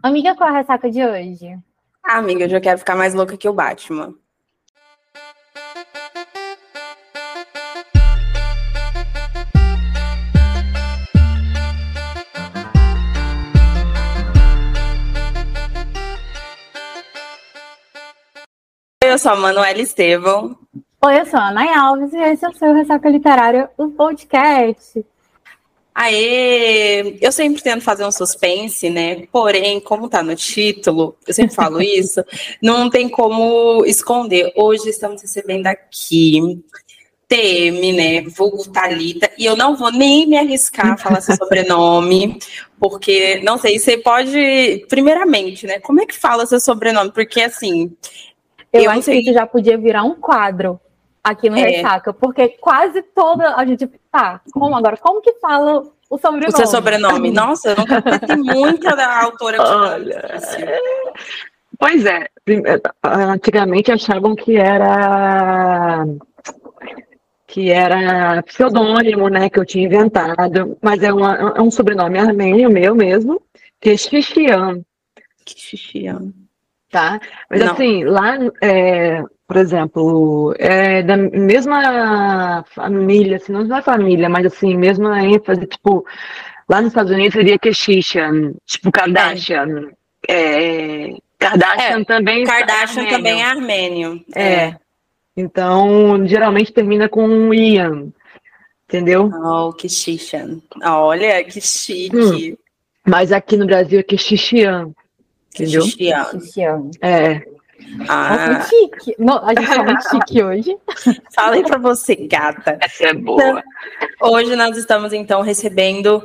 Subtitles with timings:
[0.00, 1.58] Amiga, qual é a ressaca de hoje?
[2.04, 4.14] Ah, amiga, eu já quero ficar mais louca que o Batman.
[19.02, 20.56] Eu sou a Manuela Estevão.
[21.04, 25.04] Oi, eu sou a Ana Alves e esse é o seu Ressaca Literária, o podcast.
[26.00, 27.18] Aê!
[27.20, 29.26] Eu sempre tento fazer um suspense, né?
[29.32, 32.24] Porém, como tá no título, eu sempre falo isso,
[32.62, 34.52] não tem como esconder.
[34.54, 36.62] Hoje estamos recebendo aqui
[37.26, 38.22] TM, né?
[38.22, 42.38] Vulgo Thalita, e eu não vou nem me arriscar a falar seu sobrenome,
[42.78, 45.80] porque, não sei, você pode, primeiramente, né?
[45.80, 47.10] Como é que fala seu sobrenome?
[47.10, 47.92] Porque, assim...
[48.72, 49.16] Eu, eu acho sei...
[49.16, 50.80] que isso já podia virar um quadro
[51.30, 51.62] aqui no é.
[51.62, 56.52] Ressaca, porque quase toda a gente tá, como agora, como que fala o sobrenome?
[56.52, 57.30] O seu sobrenome.
[57.30, 59.62] Nossa, eu nunca pensei muita da autora.
[59.62, 60.40] Olha,
[61.78, 62.26] pois é,
[63.04, 66.04] antigamente achavam que era
[67.48, 72.70] que era pseudônimo, né, que eu tinha inventado, mas é, uma, é um sobrenome armênio
[72.70, 73.40] meu mesmo,
[73.80, 74.82] que é Xixian.
[75.46, 76.32] Xixian.
[76.90, 77.18] Tá?
[77.50, 77.72] Mas Não.
[77.72, 84.76] assim, lá é, por exemplo, é da mesma família, assim, não é família, mas assim,
[84.76, 86.04] mesma ênfase, tipo,
[86.68, 89.88] lá nos Estados Unidos seria Kardashian, tipo Kardashian.
[90.28, 91.12] É.
[91.12, 92.44] É, Kardashian é, também.
[92.44, 94.22] Kardashian é também é armênio.
[94.34, 94.42] É.
[94.42, 94.76] é.
[95.34, 98.12] Então, geralmente termina com Ian.
[98.86, 99.30] Entendeu?
[99.32, 100.60] Oh, que Kishishan.
[100.84, 102.14] Olha, que chique.
[102.14, 102.56] Hum.
[103.06, 104.90] Mas aqui no Brasil é Kishishian.
[105.54, 105.84] Entendeu?
[105.84, 106.90] Kishishian.
[107.00, 107.57] É.
[108.08, 108.48] Ah.
[108.54, 109.14] Nossa, chique.
[109.18, 110.76] Não, a gente tá muito chique hoje.
[111.34, 112.78] Falei para você, gata.
[112.80, 113.62] Essa é boa.
[114.20, 116.22] Hoje nós estamos, então, recebendo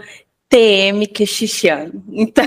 [0.49, 2.03] TM Quexixiano.
[2.11, 2.45] Então,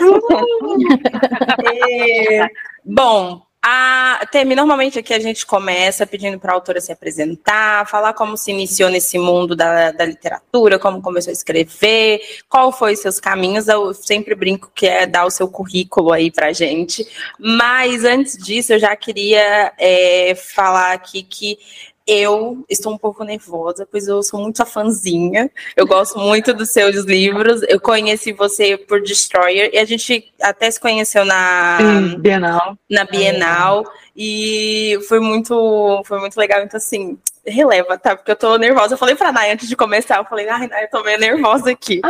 [1.90, 2.46] é,
[2.84, 8.12] bom, a Temi, normalmente aqui a gente começa pedindo para a autora se apresentar, falar
[8.12, 13.18] como se iniciou nesse mundo da, da literatura, como começou a escrever, qual foi seus
[13.18, 13.66] caminhos.
[13.66, 17.04] Eu sempre brinco que é dar o seu currículo aí para gente.
[17.40, 21.58] Mas antes disso, eu já queria é, falar aqui que
[22.06, 25.50] eu estou um pouco nervosa, pois eu sou muito a fãzinha.
[25.76, 27.62] Eu gosto muito dos seus livros.
[27.68, 31.78] Eu conheci você por Destroyer e a gente até se conheceu na
[32.18, 32.78] Bienal.
[32.88, 33.82] Na Bienal.
[33.82, 34.06] É.
[34.16, 36.62] E foi muito, foi muito legal.
[36.62, 38.14] Então, assim, releva, tá?
[38.14, 38.94] Porque eu tô nervosa.
[38.94, 41.72] Eu falei pra Nay antes de começar, eu falei, ai, Nay, eu tô meio nervosa
[41.72, 42.00] aqui.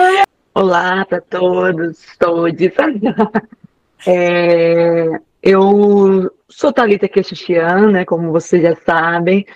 [0.54, 2.54] Olá para todos, todos.
[4.06, 5.08] É,
[5.46, 9.46] eu sou Thalita Quechuchian, né, como vocês já sabem.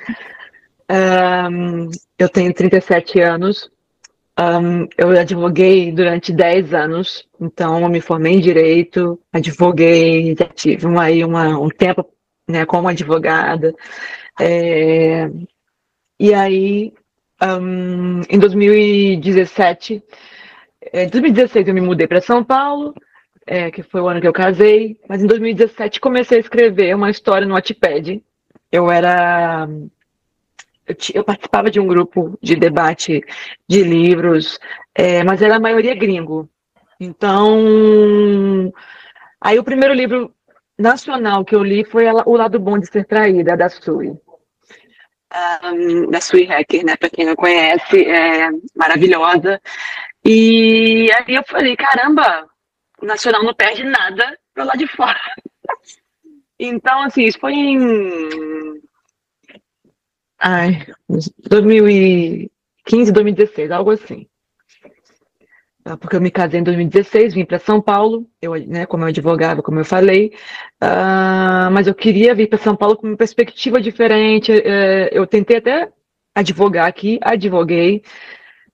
[0.88, 3.68] Um, eu tenho 37 anos.
[4.38, 10.86] Um, eu advoguei durante 10 anos, então eu me formei em Direito, advoguei, já tive
[10.86, 12.06] uma, uma, um tempo
[12.48, 13.74] né, como advogada.
[14.40, 15.28] É,
[16.20, 16.94] e aí,
[17.42, 20.02] um, em 2017,
[20.92, 22.94] em 2016 eu me mudei para São Paulo,
[23.50, 27.10] é, que foi o ano que eu casei, mas em 2017 comecei a escrever uma
[27.10, 28.22] história no Wattpad.
[28.70, 29.68] Eu era
[30.86, 33.20] eu, eu, participava de um grupo de debate
[33.68, 34.56] de livros,
[34.94, 36.48] é, mas era a maioria gringo.
[37.00, 38.72] Então,
[39.40, 40.32] aí o primeiro livro
[40.78, 44.12] nacional que eu li foi O Lado Bom de Ser Traída, da Sui.
[45.64, 46.96] Um, da Sui Hacker, né?
[46.96, 49.60] Para quem não conhece, é maravilhosa.
[50.24, 52.48] E aí eu falei, caramba,
[53.00, 55.20] o Nacional não perde nada pro lado de fora.
[56.58, 58.80] Então, assim, isso foi em
[60.42, 60.86] Ai,
[61.48, 64.26] 2015, 2016, algo assim.
[65.84, 69.08] Ah, porque eu me casei em 2016, vim para São Paulo, eu, né, como eu
[69.08, 70.32] advogava, como eu falei,
[70.82, 74.50] uh, mas eu queria vir para São Paulo com uma perspectiva diferente.
[74.52, 75.90] Uh, eu tentei até
[76.34, 78.02] advogar aqui, advoguei,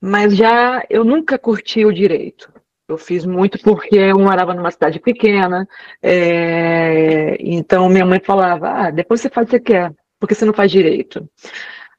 [0.01, 2.53] mas já eu nunca curti o direito.
[2.89, 5.67] Eu fiz muito porque eu morava numa cidade pequena,
[6.01, 10.45] é, então minha mãe falava: ah, depois você faz o que você quer porque você
[10.45, 11.29] não faz direito?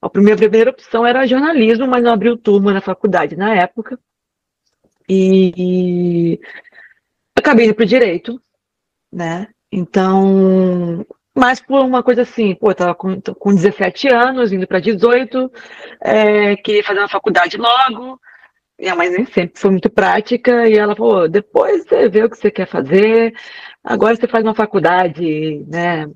[0.02, 4.00] A primeira, primeira opção era jornalismo, mas não abriu turma na faculdade na época.
[5.10, 6.40] E,
[7.36, 8.42] acabei indo para o direito,
[9.12, 9.48] né?
[9.72, 14.80] Então, mas por uma coisa assim, pô, eu tava com, com 17 anos, indo para
[14.80, 15.52] 18,
[16.02, 18.20] é, queria fazer uma faculdade logo.
[18.80, 22.38] Minha mãe nem sempre foi muito prática, e ela falou: depois você vê o que
[22.38, 23.34] você quer fazer,
[23.84, 26.08] agora você faz uma faculdade, né?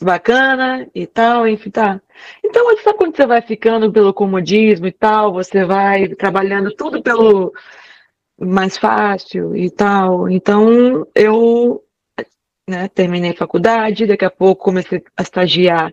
[0.00, 2.00] bacana e tal, enfim, tá.
[2.44, 7.52] Então, sabe quando você vai ficando pelo comodismo e tal, você vai trabalhando tudo pelo
[8.40, 10.28] mais fácil e tal.
[10.28, 11.82] Então, eu
[12.68, 15.92] né, terminei faculdade, daqui a pouco comecei a estagiar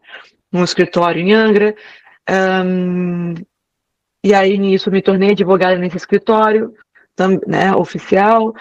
[0.52, 1.76] num escritório em Angra,
[2.30, 3.34] um,
[4.26, 6.74] e aí nisso me tornei advogada nesse escritório,
[7.46, 8.56] né, oficial,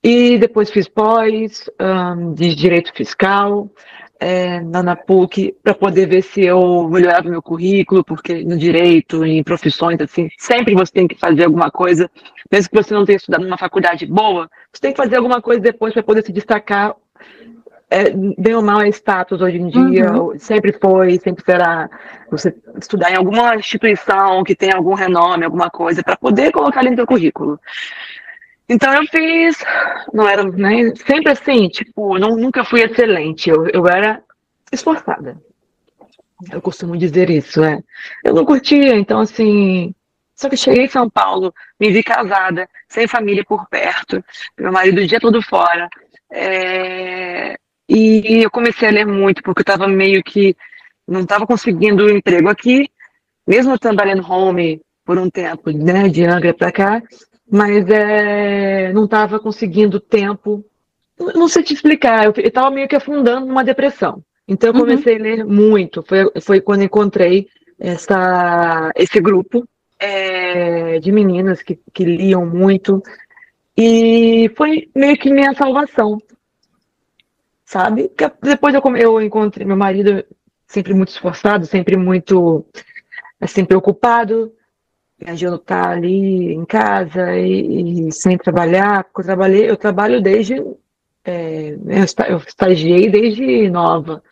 [0.00, 3.68] e depois fiz pós um, de direito fiscal
[4.20, 9.24] é, na, na PUC para poder ver se eu melhorava meu currículo, porque no direito,
[9.24, 12.08] em profissões, assim, sempre você tem que fazer alguma coisa,
[12.48, 15.60] mesmo que você não tenha estudado numa faculdade boa, você tem que fazer alguma coisa
[15.60, 16.94] depois para poder se destacar.
[17.90, 20.38] É, bem ou mal é status hoje em dia, uhum.
[20.38, 21.88] sempre foi, sempre será.
[22.30, 26.90] Você estudar em alguma instituição que tem algum renome, alguma coisa, para poder colocar ali
[26.90, 27.58] no seu currículo.
[28.68, 29.56] Então eu fiz,
[30.12, 34.22] não era, né, sempre assim, tipo, não, nunca fui excelente, eu, eu era
[34.70, 35.40] esforçada.
[36.52, 37.80] Eu costumo dizer isso, é.
[38.22, 39.94] Eu não curtia, então assim,
[40.36, 44.22] só que cheguei em São Paulo, me vi casada, sem família por perto,
[44.58, 45.88] meu marido o dia todo fora,
[46.30, 47.58] é,
[47.88, 50.56] e eu comecei a ler muito, porque eu estava meio que,
[51.06, 52.90] não estava conseguindo um emprego aqui,
[53.46, 57.02] mesmo trabalhando home por um tempo, né, de Angra para cá,
[57.50, 60.62] mas é, não estava conseguindo tempo.
[61.18, 64.22] Não sei te explicar, eu estava meio que afundando numa depressão.
[64.46, 64.80] Então eu uhum.
[64.80, 65.20] comecei uhum.
[65.20, 66.02] a ler muito.
[66.02, 67.48] Foi, foi quando encontrei
[67.78, 69.66] essa, esse grupo
[69.98, 73.02] é, de meninas que, que liam muito.
[73.76, 76.18] E foi meio que minha salvação.
[77.68, 78.08] Sabe?
[78.08, 80.24] Porque depois eu, eu encontrei meu marido
[80.66, 82.64] sempre muito esforçado, sempre muito
[83.40, 84.52] assim, preocupado
[85.26, 90.22] a Gelo está ali em casa e, e, sem trabalhar, porque eu trabalhei, eu trabalho
[90.22, 90.54] desde,
[91.24, 91.76] é,
[92.28, 94.22] eu estagiei desde nova,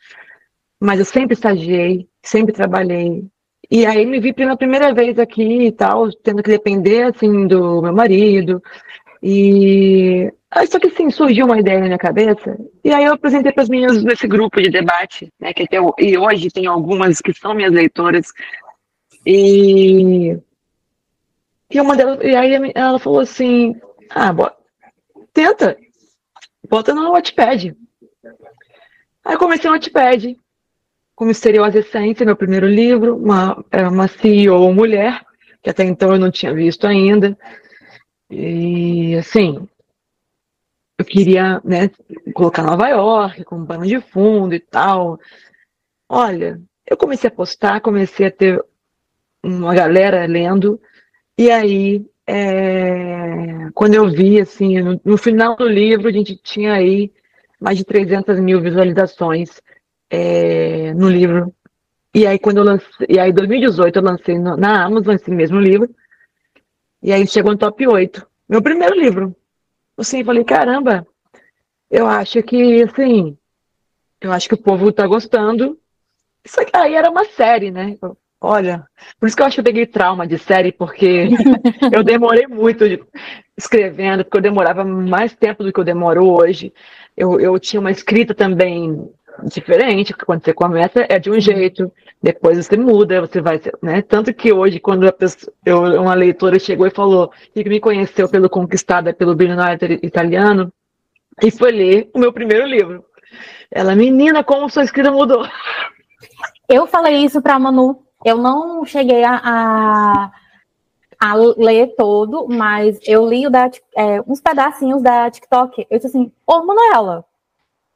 [0.80, 3.24] mas eu sempre estagiei, sempre trabalhei.
[3.68, 7.82] E aí me vi pela primeira vez aqui e tal, tendo que depender, assim, do
[7.82, 8.62] meu marido.
[9.20, 10.32] E
[10.64, 13.68] só que assim, surgiu uma ideia na minha cabeça, e aí eu apresentei para as
[13.68, 17.72] meninas desse grupo de debate, né, que até, e hoje tem algumas que são minhas
[17.72, 18.32] leitoras,
[19.26, 20.38] e
[21.70, 23.74] e uma delas, e aí ela falou assim:
[24.10, 24.56] ah, bota,
[25.32, 25.76] tenta,
[26.68, 27.76] bota no Wattpad.
[29.24, 30.38] Aí comecei no Wattpad,
[31.14, 35.24] com Misteriosa Essência, meu primeiro livro, uma, uma CEO mulher,
[35.60, 37.36] que até então eu não tinha visto ainda.
[38.30, 39.68] E assim,
[40.98, 41.90] eu queria né,
[42.34, 45.18] colocar Nova York com um pano de fundo e tal.
[46.08, 48.62] Olha, eu comecei a postar, comecei a ter
[49.42, 50.80] uma galera lendo,
[51.38, 56.72] e aí, é, quando eu vi, assim, no, no, final do livro, a gente tinha
[56.72, 57.12] aí
[57.60, 59.60] mais de 300 mil visualizações
[60.08, 61.54] é, no livro.
[62.14, 65.30] E aí, quando eu lancei, e aí, em 2018, eu lancei no, na Amazon esse
[65.30, 65.94] mesmo livro.
[67.02, 68.26] E aí chegou no top 8.
[68.48, 69.36] Meu primeiro livro.
[69.96, 71.06] Assim, falei, caramba,
[71.90, 73.36] eu acho que, assim,
[74.20, 75.78] eu acho que o povo tá gostando.
[76.44, 77.96] Isso aí era uma série, né?
[78.40, 78.86] Olha,
[79.18, 81.28] por isso que eu acho que eu peguei trauma de série, porque
[81.90, 82.84] eu demorei muito
[83.56, 86.72] escrevendo, porque eu demorava mais tempo do que eu demoro hoje.
[87.16, 89.10] Eu, eu tinha uma escrita também
[89.44, 91.92] diferente, quando você começa é de um jeito,
[92.22, 94.02] depois você muda, você vai, né?
[94.02, 98.50] Tanto que hoje, quando pessoa, eu, uma leitora chegou e falou que me conheceu pelo
[98.50, 100.72] Conquistada, pelo Bilionário Italiano,
[101.42, 103.04] e foi ler o meu primeiro livro.
[103.70, 105.46] Ela, menina, como sua escrita mudou.
[106.68, 110.32] Eu falei isso para Manu eu não cheguei a, a,
[111.20, 115.86] a ler todo, mas eu li da, é, uns pedacinhos da TikTok.
[115.88, 117.24] Eu disse assim, ô Manuela,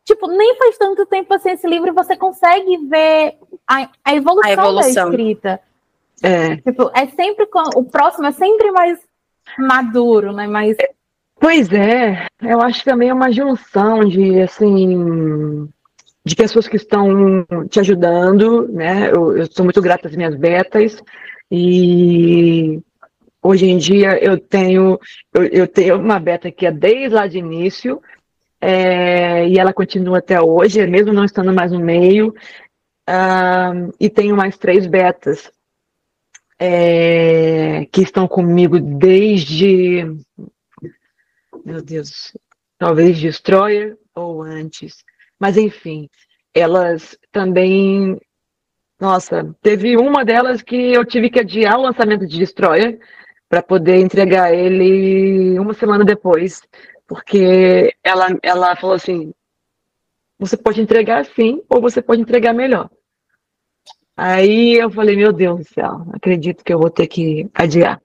[0.05, 4.49] tipo, nem faz tanto tempo assim esse livro e você consegue ver a, a, evolução,
[4.49, 5.61] a evolução, da escrita.
[6.23, 6.57] É.
[6.57, 8.99] Tipo, é sempre o próximo é sempre mais
[9.59, 10.47] maduro, né?
[10.47, 10.77] Mais
[11.41, 15.67] Pois é, eu acho que também é uma junção de assim
[16.23, 19.11] de pessoas que estão te ajudando, né?
[19.11, 21.03] Eu, eu sou muito grata às minhas betas
[21.51, 22.79] e
[23.43, 25.01] hoje em dia eu tenho
[25.33, 28.03] eu, eu tenho uma beta que é desde lá de início
[28.61, 32.35] é, e ela continua até hoje, mesmo não estando mais no meio.
[33.09, 35.51] Uh, e tenho mais três betas
[36.59, 40.05] é, que estão comigo desde,
[41.65, 42.37] meu Deus,
[42.79, 45.03] talvez Destroyer ou antes.
[45.39, 46.09] Mas, enfim,
[46.55, 48.21] elas também.
[49.01, 53.01] Nossa, teve uma delas que eu tive que adiar o lançamento de Destroyer
[53.49, 56.61] para poder entregar ele uma semana depois,
[57.11, 59.35] porque ela, ela falou assim:
[60.39, 62.89] você pode entregar sim, ou você pode entregar melhor.
[64.17, 68.01] Aí eu falei: meu Deus do céu, acredito que eu vou ter que adiar.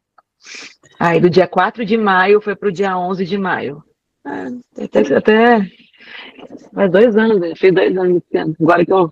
[1.00, 3.84] Aí do dia 4 de maio foi para o dia 11 de maio.
[4.26, 5.72] É, até, até
[6.74, 7.54] faz dois anos, né?
[7.56, 8.56] fez dois anos esse ano.
[8.60, 9.12] Agora que eu.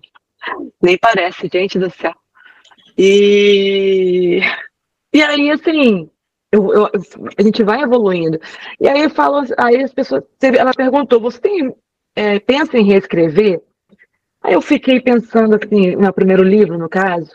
[0.82, 2.14] Nem parece, gente do céu.
[2.98, 4.40] E.
[5.12, 6.10] E aí, assim,
[6.54, 6.90] eu, eu,
[7.36, 8.40] a gente vai evoluindo.
[8.80, 11.74] E aí eu falo, aí as pessoas, ela perguntou, você tem,
[12.14, 13.60] é, pensa em reescrever?
[14.40, 17.32] Aí eu fiquei pensando assim, no primeiro livro, no caso,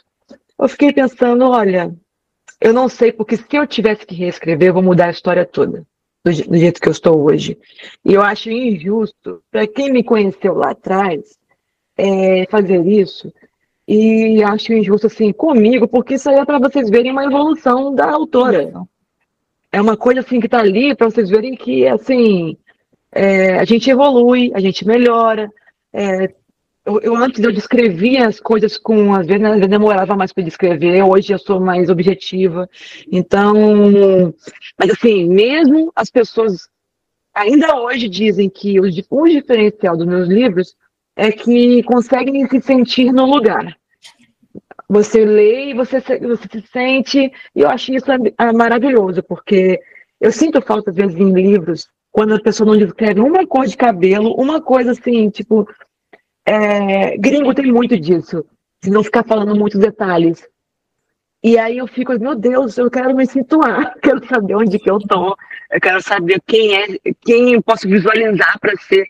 [0.57, 1.93] eu fiquei pensando, olha,
[2.61, 5.85] eu não sei, porque se eu tivesse que reescrever, eu vou mudar a história toda,
[6.23, 7.57] do, do jeito que eu estou hoje.
[8.05, 11.37] E eu acho injusto, para quem me conheceu lá atrás,
[11.97, 13.33] é, fazer isso.
[13.85, 18.09] E acho injusto, assim, comigo, porque isso aí é para vocês verem uma evolução da
[18.11, 18.71] autora.
[19.71, 22.57] É uma coisa, assim, que está ali para vocês verem que, assim,
[23.11, 25.51] é, a gente evolui, a gente melhora,
[25.93, 26.33] é,
[26.85, 31.03] eu, eu, antes eu descrevia as coisas com, às vezes, eu demorava mais para descrever,
[31.03, 32.67] hoje eu sou mais objetiva.
[33.11, 33.53] Então,
[34.77, 36.67] mas assim, mesmo as pessoas
[37.33, 40.75] ainda hoje dizem que o, o diferencial dos meus livros
[41.15, 43.77] é que conseguem se sentir no lugar.
[44.89, 48.07] Você lê e você, você se sente, e eu acho isso
[48.55, 49.79] maravilhoso, porque
[50.19, 53.77] eu sinto falta, às vezes, em livros, quando a pessoa não descreve uma cor de
[53.77, 55.69] cabelo, uma coisa assim, tipo,
[56.45, 58.43] é, gringo tem muito disso,
[58.81, 60.47] de não ficar falando muitos detalhes.
[61.41, 64.99] E aí eu fico, meu Deus, eu quero me situar, quero saber onde que eu
[64.99, 65.37] tô,
[65.71, 66.87] eu quero saber quem é,
[67.21, 69.05] quem eu posso visualizar para ser.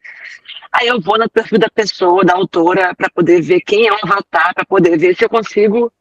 [0.71, 3.97] Aí eu vou no perfil da pessoa, da autora, para poder ver quem é o
[4.03, 5.91] avatar, para poder ver se eu consigo,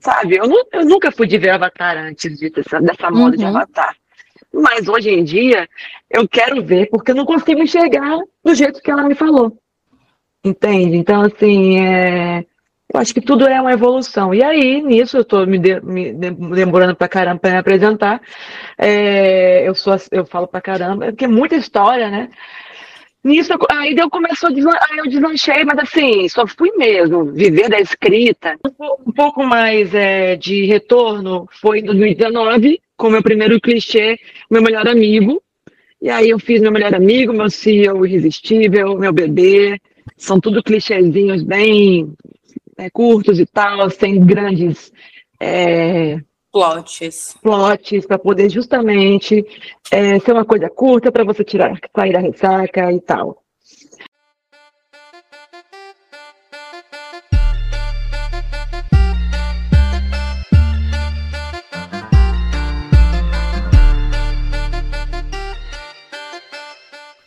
[0.00, 0.36] sabe?
[0.36, 3.36] Eu, não, eu nunca fui de ver avatar antes de, dessa, dessa moda uhum.
[3.36, 3.96] de avatar.
[4.52, 5.68] Mas hoje em dia
[6.08, 9.58] eu quero ver porque eu não consigo enxergar do jeito que ela me falou.
[10.44, 10.96] Entende?
[10.96, 12.44] Então, assim, é...
[12.92, 14.34] eu acho que tudo é uma evolução.
[14.34, 18.20] E aí, nisso, eu estou me, de, me demorando para caramba para me apresentar.
[18.78, 19.66] É...
[19.66, 22.28] eu, sou, eu falo para caramba, porque é muita história, né?
[23.24, 28.58] Nisso, aí eu começou, aí eu deslanchei, mas assim, só fui mesmo, viver da escrita.
[29.06, 34.18] Um pouco mais é, de retorno foi em 2019, com meu primeiro clichê,
[34.50, 35.42] meu melhor amigo.
[36.02, 39.80] E aí eu fiz meu melhor amigo, meu CEO irresistível, meu bebê,
[40.18, 42.12] são tudo clichêzinhos bem
[42.76, 44.92] é, curtos e tal, sem grandes
[45.40, 46.18] é,
[46.54, 47.36] plots.
[47.42, 49.44] Plots para poder justamente
[49.90, 53.42] é, ser uma coisa curta para você tirar, sair da ressaca e tal.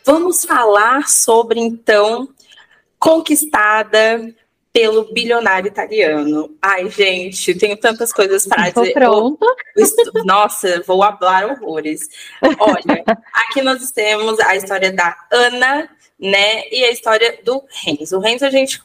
[0.06, 2.30] Vamos falar sobre então
[2.98, 4.34] conquistada
[4.72, 6.56] pelo bilionário italiano.
[6.60, 8.92] Ai, gente, tenho tantas coisas para dizer.
[8.92, 9.46] Pronta.
[10.24, 12.08] Nossa, vou falar horrores.
[12.42, 15.88] Olha, aqui nós temos a história da Ana,
[16.20, 18.16] né, e a história do Renzo.
[18.16, 18.82] O Renzo a gente,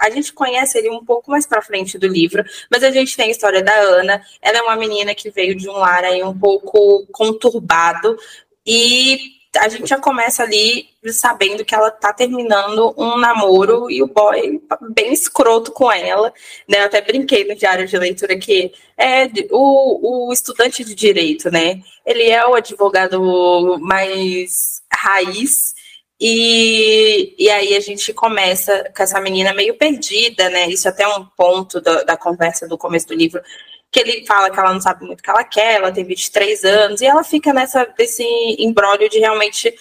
[0.00, 3.28] a gente conhece ele um pouco mais para frente do livro, mas a gente tem
[3.28, 4.22] a história da Ana.
[4.40, 8.18] Ela é uma menina que veio de um lar aí um pouco conturbado
[8.66, 9.18] e
[9.58, 14.60] a gente já começa ali sabendo que ela tá terminando um namoro e o boy
[14.94, 16.32] bem escroto com ela,
[16.68, 16.80] né?
[16.80, 21.80] Eu até brinquei no diário de leitura que é o, o estudante de direito, né?
[22.06, 25.74] Ele é o advogado mais raiz
[26.20, 30.68] e, e aí a gente começa com essa menina meio perdida, né?
[30.68, 33.42] Isso até é um ponto da, da conversa do começo do livro,
[33.90, 36.64] que ele fala que ela não sabe muito o que ela quer, ela tem 23
[36.64, 38.24] anos, e ela fica nessa desse
[38.58, 39.74] embrólio de realmente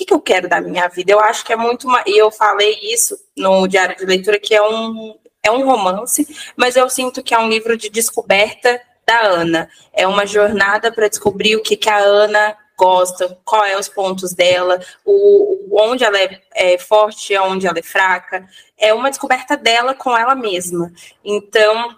[0.00, 1.12] que, que eu quero da minha vida.
[1.12, 2.02] Eu acho que é muito uma.
[2.06, 6.26] E eu falei isso no diário de leitura, que é um, é um romance,
[6.56, 9.68] mas eu sinto que é um livro de descoberta da Ana.
[9.92, 14.32] É uma jornada para descobrir o que, que a Ana gosta, qual é os pontos
[14.32, 18.48] dela, o, onde ela é, é forte, onde ela é fraca.
[18.78, 20.90] É uma descoberta dela com ela mesma.
[21.22, 21.94] Então,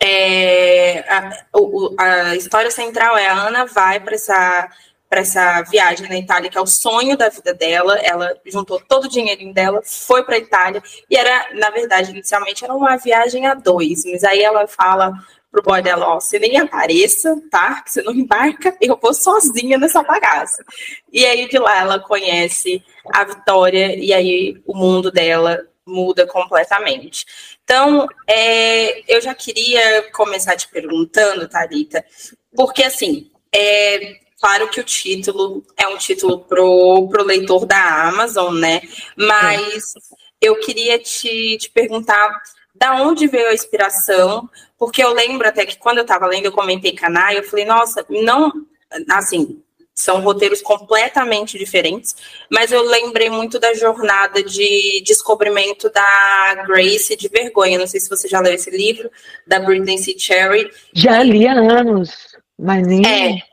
[0.00, 1.46] é, a,
[1.98, 4.70] a, história central é a Ana vai para essa
[5.12, 7.98] para essa viagem na Itália, que é o sonho da vida dela.
[7.98, 12.64] Ela juntou todo o dinheirinho dela, foi para a Itália, e era, na verdade, inicialmente
[12.64, 15.12] era uma viagem a dois, mas aí ela fala
[15.50, 17.84] pro boy dela, ó, você nem apareça, tá?
[17.86, 20.64] Você não embarca, eu vou sozinha nessa bagaça.
[21.12, 27.26] E aí de lá ela conhece a Vitória, e aí o mundo dela muda completamente.
[27.62, 32.02] Então, é, eu já queria começar te perguntando, Thalita,
[32.56, 38.52] porque assim, é claro que o título é um título pro, pro leitor da Amazon,
[38.58, 38.82] né?
[39.16, 40.00] Mas é.
[40.40, 42.42] eu queria te, te perguntar
[42.74, 46.52] da onde veio a inspiração, porque eu lembro até que quando eu estava lendo, eu
[46.52, 48.52] comentei canal, eu falei, nossa, não
[49.10, 49.62] assim,
[49.94, 52.16] são roteiros completamente diferentes,
[52.50, 57.78] mas eu lembrei muito da jornada de descobrimento da Grace de Vergonha.
[57.78, 59.08] Não sei se você já leu esse livro,
[59.46, 60.18] da Britney C.
[60.18, 60.68] Cherry.
[60.94, 62.10] Já li há anos,
[62.58, 63.06] mas nem.
[63.06, 63.51] É.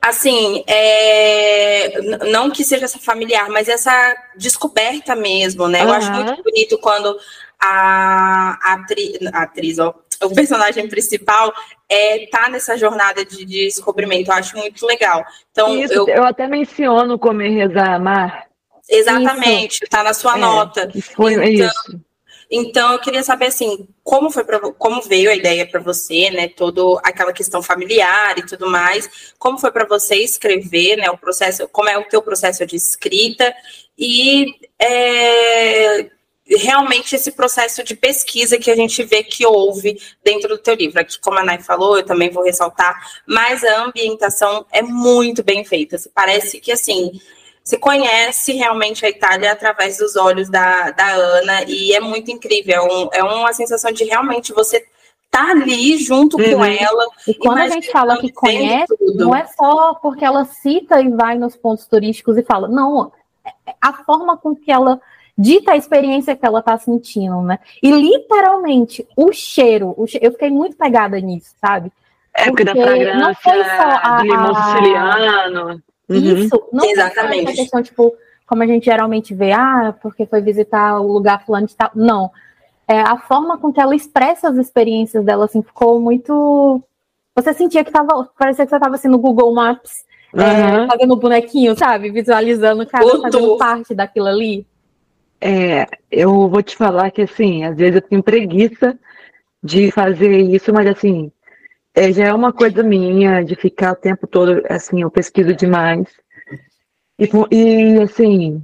[0.00, 2.00] Assim, é,
[2.30, 5.82] não que seja essa familiar, mas essa descoberta mesmo, né?
[5.82, 5.88] Uhum.
[5.88, 7.18] Eu acho muito bonito quando
[7.60, 11.52] a, a, atri, a atriz, ó, o personagem principal
[11.88, 14.30] é, tá nessa jornada de, de descobrimento.
[14.30, 15.24] Eu acho muito legal.
[15.50, 18.46] Então, isso, eu, eu até menciono Comer, Rezar, Amar.
[18.88, 20.90] Exatamente, está na sua é, nota.
[21.14, 22.00] Foi então, isso.
[22.50, 26.48] Então, eu queria saber, assim, como foi pra, como veio a ideia para você, né?
[26.48, 29.32] Toda aquela questão familiar e tudo mais.
[29.38, 31.08] Como foi para você escrever, né?
[31.10, 33.54] O processo, como é o teu processo de escrita
[33.96, 34.46] e
[34.80, 36.10] é,
[36.56, 41.00] realmente esse processo de pesquisa que a gente vê que houve dentro do teu livro.
[41.00, 45.64] Aqui, como a Nay falou, eu também vou ressaltar, mas a ambientação é muito bem
[45.64, 45.96] feita.
[46.12, 47.12] Parece que, assim,
[47.62, 52.74] você conhece realmente a Itália através dos olhos da, da Ana, e é muito incrível.
[52.74, 54.84] É, um, é uma sensação de realmente você
[55.30, 56.56] tá ali junto uhum.
[56.56, 57.06] com ela.
[57.26, 59.24] E quando a gente fala que conhece, tudo.
[59.24, 63.12] não é só porque ela cita e vai nos pontos turísticos e fala, não,
[63.80, 65.00] a forma com que ela
[65.38, 67.58] dita a experiência que ela tá sentindo, né?
[67.82, 71.92] E literalmente, o cheiro, o cheiro eu fiquei muito pegada nisso, sabe?
[72.34, 75.82] É, porque, da fragrância, não foi só a, limão siciliano.
[76.10, 76.16] Uhum.
[76.16, 77.44] Isso, não Exatamente.
[77.44, 78.14] foi só questão, tipo,
[78.44, 81.90] como a gente geralmente vê, ah, porque foi visitar o lugar fulano de tal.
[81.94, 82.30] Não.
[82.88, 86.82] É, a forma com que ela expressa as experiências dela, assim, ficou muito.
[87.36, 88.28] Você sentia que tava.
[88.36, 90.42] Parecia que você estava assim no Google Maps, uhum.
[90.42, 92.10] é, fazendo bonequinho, sabe?
[92.10, 94.66] Visualizando cada fazendo parte daquilo ali.
[95.40, 98.98] É, eu vou te falar que, assim, às vezes eu tenho preguiça
[99.62, 101.30] de fazer isso, mas, assim,
[102.00, 106.08] é, já é uma coisa minha de ficar o tempo todo, assim, eu pesquiso demais.
[107.18, 108.62] E, e, assim,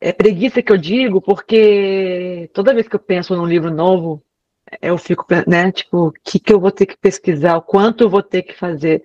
[0.00, 4.22] é preguiça que eu digo, porque toda vez que eu penso num livro novo,
[4.80, 8.08] eu fico, né, tipo, o que, que eu vou ter que pesquisar, o quanto eu
[8.08, 9.04] vou ter que fazer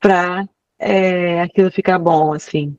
[0.00, 2.76] para é, aquilo ficar bom, assim.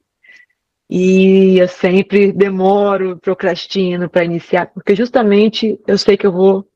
[0.90, 6.68] E eu sempre demoro, procrastino para iniciar, porque justamente eu sei que eu vou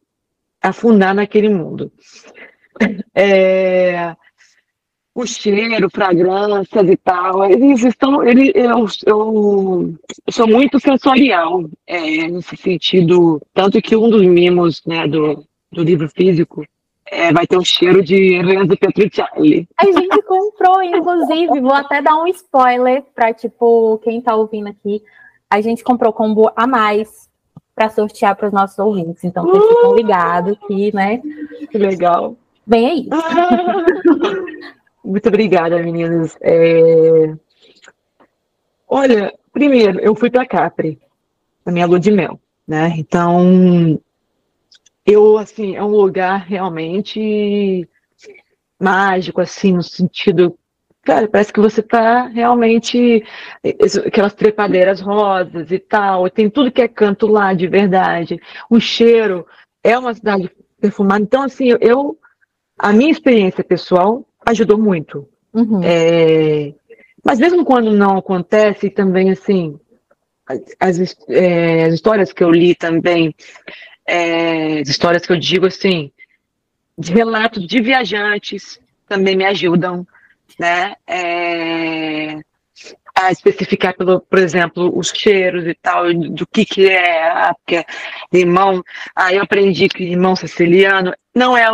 [0.61, 1.91] afundar naquele mundo.
[3.15, 4.15] É,
[5.15, 8.23] o cheiro, fragrâncias e tal, eles estão.
[8.23, 9.93] Ele, eu, eu,
[10.29, 16.09] sou muito sensorial é, nesse sentido, tanto que um dos mimos né, do, do livro
[16.09, 16.65] físico
[17.05, 19.67] é, vai ter um cheiro de Renzo Petruccielli.
[19.77, 25.01] A gente comprou, inclusive, vou até dar um spoiler para tipo quem tá ouvindo aqui.
[25.47, 27.29] A gente comprou combo a mais
[27.75, 29.23] para sortear para os nossos ouvintes.
[29.23, 29.95] Então, vocês ficam uh!
[29.95, 31.21] ligados que, né?
[31.69, 32.35] Que legal.
[32.65, 33.09] Bem aí.
[35.03, 36.37] Muito obrigada, meninas.
[36.41, 37.33] É...
[38.87, 40.99] Olha, primeiro, eu fui para Capri,
[41.65, 42.93] na minha lua de mel, né?
[42.97, 43.99] Então,
[45.05, 47.87] eu, assim, é um lugar realmente
[48.79, 50.57] mágico, assim, no sentido.
[51.01, 53.23] Cara, parece que você tá realmente.
[54.05, 58.39] Aquelas trepadeiras rosas e tal, tem tudo que é canto lá, de verdade.
[58.69, 59.45] O cheiro
[59.83, 60.49] é uma cidade
[60.79, 61.23] perfumada.
[61.23, 62.17] Então, assim, eu.
[62.83, 65.25] A minha experiência pessoal ajudou muito.
[65.53, 65.79] Uhum.
[65.81, 66.73] É,
[67.23, 69.79] mas mesmo quando não acontece, também, assim,
[70.45, 73.33] as, as, é, as histórias que eu li também
[74.05, 76.11] é, histórias que eu digo assim,
[76.97, 80.05] de relatos de viajantes também me ajudam,
[80.59, 80.95] né?
[81.07, 82.35] É,
[83.15, 87.85] a especificar, pelo, por exemplo, os cheiros e tal, do que que é, ah, porque
[88.33, 88.83] limão,
[89.15, 91.65] aí eu aprendi que limão siciliano não é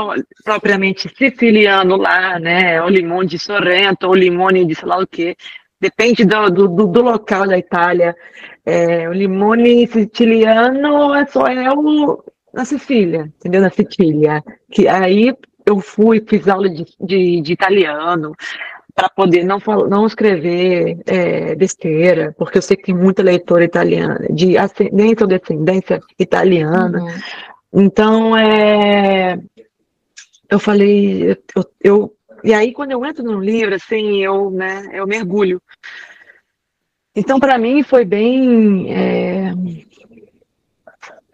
[0.43, 5.07] propriamente siciliano lá, né, é o limão de Sorrento, ou limone de sei lá o
[5.07, 5.35] que,
[5.79, 8.15] depende do, do, do, local da Itália,
[8.65, 13.61] é, o limone siciliano é só é o, na Sicília, entendeu?
[13.61, 14.43] Na Sicília.
[14.71, 15.33] Que aí
[15.65, 18.35] eu fui, fiz aula de, de, de italiano
[18.93, 24.19] para poder não, não escrever é, besteira, porque eu sei que tem muita leitora italiana,
[24.29, 27.01] de ascendência ou descendência italiana.
[27.01, 27.07] Uhum.
[27.73, 29.39] Então, é,
[30.49, 35.05] eu falei, eu, eu, e aí quando eu entro no livro, assim, eu, né, eu
[35.05, 35.61] mergulho.
[37.15, 38.93] Então, para mim, foi bem.
[38.93, 39.53] É,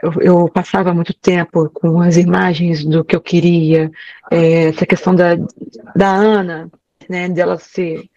[0.01, 3.91] eu, eu, passava muito tempo com as imagens do que eu queria,
[4.31, 5.35] é, essa questão da,
[5.95, 6.69] da Ana,
[7.09, 8.09] né, dela ser.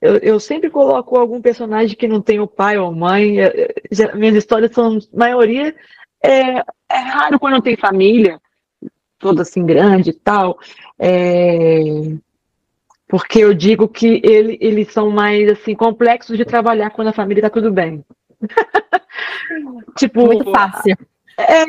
[0.00, 3.40] Eu, eu, sempre coloco algum personagem que não tem o pai ou mãe.
[3.40, 5.74] É, já, minhas histórias são, maioria,
[6.22, 8.40] é, é raro quando não tem família,
[9.18, 10.58] toda assim grande e tal.
[10.98, 11.78] É,
[13.08, 17.40] porque eu digo que ele, eles são mais assim complexos de trabalhar quando a família
[17.40, 18.04] está tudo bem.
[19.96, 20.96] tipo, muito fácil.
[21.38, 21.62] É,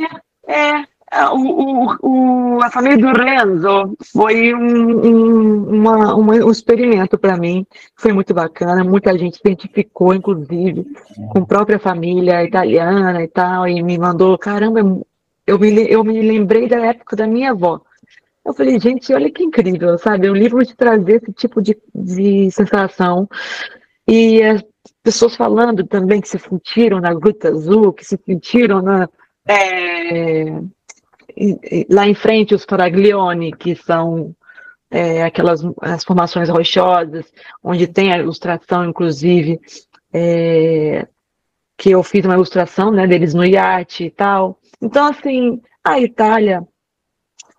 [0.52, 0.84] é.
[1.32, 7.66] O, o, o, a família do Renzo foi um, um, uma, um experimento para mim,
[7.96, 10.86] foi muito bacana, muita gente se identificou, inclusive,
[11.32, 14.80] com própria família italiana e tal, e me mandou, caramba,
[15.46, 17.82] eu me, eu me lembrei da época da minha avó,
[18.46, 20.30] eu falei, gente, olha que incrível, sabe?
[20.30, 23.28] O livro te trazer esse tipo de, de sensação.
[24.08, 24.64] E as
[25.04, 29.10] pessoas falando também que se sentiram na Gruta Azul, que se sentiram na,
[29.46, 30.62] é,
[31.90, 34.36] lá em frente os Faraglione, que são
[34.90, 37.26] é, aquelas as formações rochosas,
[37.64, 39.60] onde tem a ilustração, inclusive,
[40.14, 41.08] é,
[41.78, 44.60] que eu fiz uma ilustração né, deles no iate e tal.
[44.82, 46.66] Então, assim, a Itália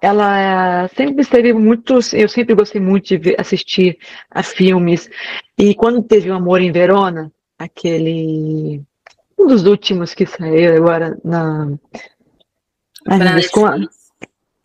[0.01, 1.99] ela sempre esteve muito.
[2.13, 3.99] Eu sempre gostei muito de assistir
[4.31, 5.11] a filmes.
[5.57, 8.83] E quando teve o Amor em Verona, aquele.
[9.37, 11.73] Um dos últimos que saiu agora na.
[13.17, 13.89] Na Netflix.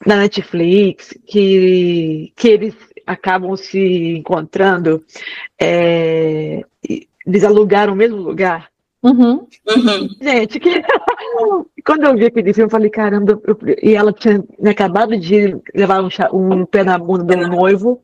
[0.05, 2.75] na Netflix, que, que eles
[3.05, 5.03] acabam se encontrando,
[5.59, 6.63] é,
[7.25, 8.69] eles alugaram o mesmo lugar.
[9.03, 9.45] Uhum.
[9.67, 10.09] Uhum.
[10.21, 10.81] Gente, que...
[11.85, 13.57] quando eu vi aquele filme, eu falei, caramba, eu...
[13.81, 18.01] e ela tinha acabado de levar um, chá, um pé na bunda do noivo.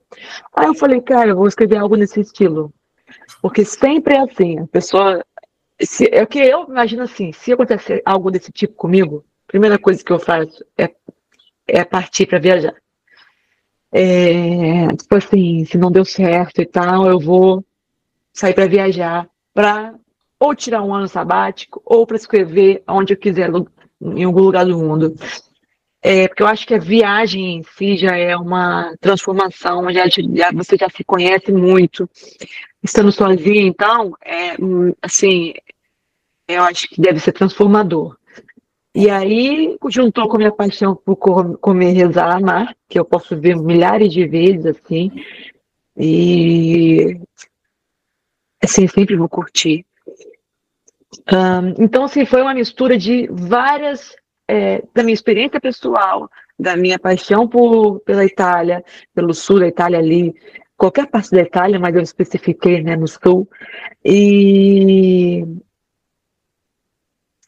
[0.54, 2.74] Aí eu falei, cara, eu vou escrever algo nesse estilo.
[3.42, 5.24] Porque sempre é assim, a pessoa.
[5.82, 10.04] Se, é que eu imagino assim, se acontecer algo desse tipo comigo, a primeira coisa
[10.04, 10.92] que eu faço é,
[11.68, 12.76] é partir para viajar.
[13.92, 17.66] É, tipo assim, se não deu certo e tal, eu vou
[18.32, 19.96] sair para viajar, para
[20.40, 23.50] ou tirar um ano sabático, ou para escrever onde eu quiser,
[24.02, 25.16] em algum lugar do mundo.
[26.02, 30.52] É, porque eu acho que a viagem em si já é uma transformação, já, já
[30.54, 32.10] você já se conhece muito.
[32.82, 34.56] Estando sozinha, então, é,
[35.02, 35.54] assim,
[36.48, 38.19] eu acho que deve ser transformador.
[38.94, 43.56] E aí, juntou com a minha paixão por comer, rezar, amar, que eu posso ver
[43.56, 45.12] milhares de vezes, assim,
[45.96, 47.20] e,
[48.64, 49.86] assim, sempre vou curtir.
[51.32, 54.16] Um, então, assim, foi uma mistura de várias,
[54.48, 60.00] é, da minha experiência pessoal, da minha paixão por, pela Itália, pelo sul da Itália
[60.00, 60.34] ali,
[60.76, 63.48] qualquer parte da Itália, mas eu especifiquei né, no sul,
[64.04, 65.46] e,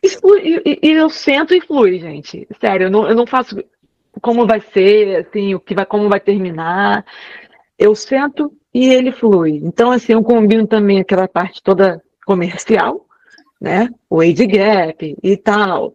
[0.03, 3.57] e, e eu sento e flui, gente, sério, eu não, eu não faço
[4.21, 7.05] como vai ser, assim, o que vai, como vai terminar,
[7.77, 9.59] eu sento e ele flui.
[9.63, 13.05] Então, assim, eu combino também aquela parte toda comercial,
[13.59, 13.89] né?
[14.09, 15.93] O age gap e tal.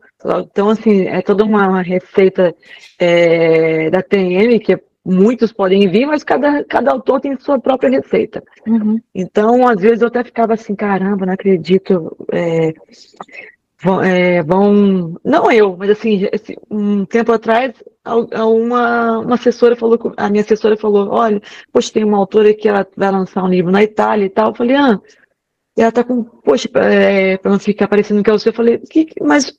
[0.51, 2.55] Então, assim, é toda uma receita
[2.99, 8.42] é, da TM que muitos podem vir, mas cada, cada autor tem sua própria receita.
[8.66, 9.01] Uhum.
[9.14, 12.16] Então, às vezes eu até ficava assim, caramba, não acredito.
[12.33, 12.75] É,
[13.82, 16.28] vão, é, vão, não eu, mas assim,
[16.70, 21.40] um tempo atrás, uma, uma assessora falou, a minha assessora falou, olha,
[21.72, 24.48] poxa, tem uma autora que ela vai lançar um livro na Itália e tal.
[24.48, 25.00] Eu falei, ah,
[25.76, 29.08] ela tá com, poxa, é, pra não ficar parecendo que é você, eu falei, que,
[29.20, 29.52] mas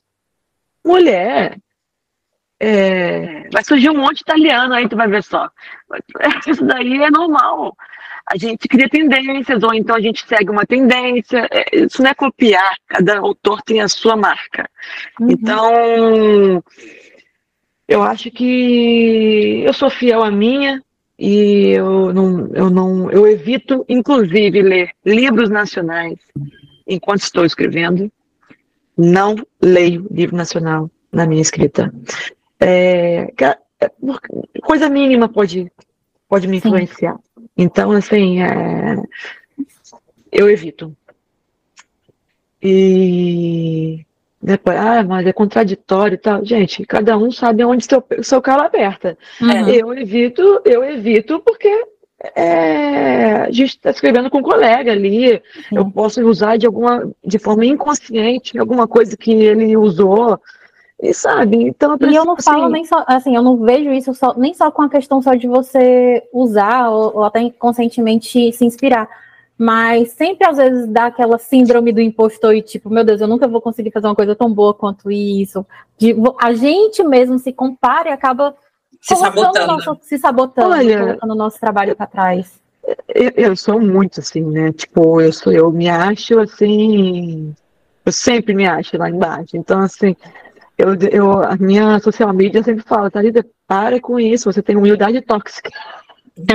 [0.84, 1.58] mulher,
[2.60, 5.48] é, vai surgir um monte de italiano aí, tu vai ver só.
[6.46, 7.76] Isso daí é normal.
[8.30, 11.48] A gente cria tendências, ou então a gente segue uma tendência.
[11.50, 14.68] É, isso não é copiar, cada autor tem a sua marca.
[15.18, 15.30] Uhum.
[15.30, 16.62] Então,
[17.86, 20.82] eu acho que eu sou fiel à minha,
[21.18, 26.18] e eu não, eu não, eu evito, inclusive, ler livros nacionais
[26.86, 28.10] enquanto estou escrevendo.
[28.96, 31.92] Não leio livro nacional na minha escrita.
[32.60, 33.90] É, é
[34.62, 35.70] coisa mínima pode,
[36.28, 37.16] pode me influenciar.
[37.16, 37.48] Sim.
[37.56, 38.96] Então, assim, é,
[40.30, 40.94] eu evito.
[42.62, 44.04] E
[44.40, 46.44] depois, ah, mas é contraditório e tal.
[46.44, 49.16] Gente, cada um sabe onde seu, seu calo aperta.
[49.40, 49.68] Uhum.
[49.68, 51.68] Eu evito, eu evito porque
[52.36, 55.32] é, a gente está escrevendo com um colega ali.
[55.32, 55.78] Uhum.
[55.78, 60.40] Eu posso usar de alguma, de forma inconsciente, alguma coisa que ele usou.
[61.00, 63.92] E sabe, então eu E eu não assim, falo nem só, assim, eu não vejo
[63.92, 68.52] isso só, nem só com a questão só de você usar ou, ou até inconscientemente
[68.52, 69.08] se inspirar
[69.58, 73.48] mas sempre às vezes dá aquela síndrome do impostor e tipo, meu Deus, eu nunca
[73.48, 75.66] vou conseguir fazer uma coisa tão boa quanto isso.
[75.98, 78.54] De, a gente mesmo se compara e acaba
[79.00, 82.60] se sabotando, nosso, se sabotando, Olha, colocando o nosso trabalho para trás.
[83.08, 84.72] Eu, eu, sou muito assim, né?
[84.72, 87.52] Tipo, eu sou, eu me acho assim,
[88.06, 89.56] eu sempre me acho lá embaixo.
[89.56, 90.16] Então, assim,
[90.78, 95.20] eu, eu a minha social media sempre fala, Thalita, para com isso, você tem humildade
[95.20, 95.70] tóxica.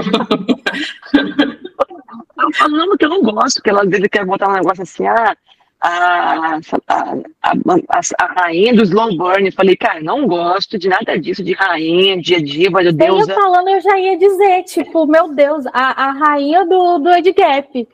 [1.13, 4.83] eu falo, não, que eu não gosto, que ela às vezes quer botar um negócio
[4.83, 5.35] assim, ah,
[5.81, 9.45] a, a, a, a, rainha do slow burn.
[9.45, 13.33] Eu falei, cara, não gosto de nada disso, de rainha, de diva, de deusa.
[13.33, 17.33] Eu falando, eu já ia dizer, tipo, meu Deus, a, a rainha do, do Ed
[17.33, 17.87] Gap.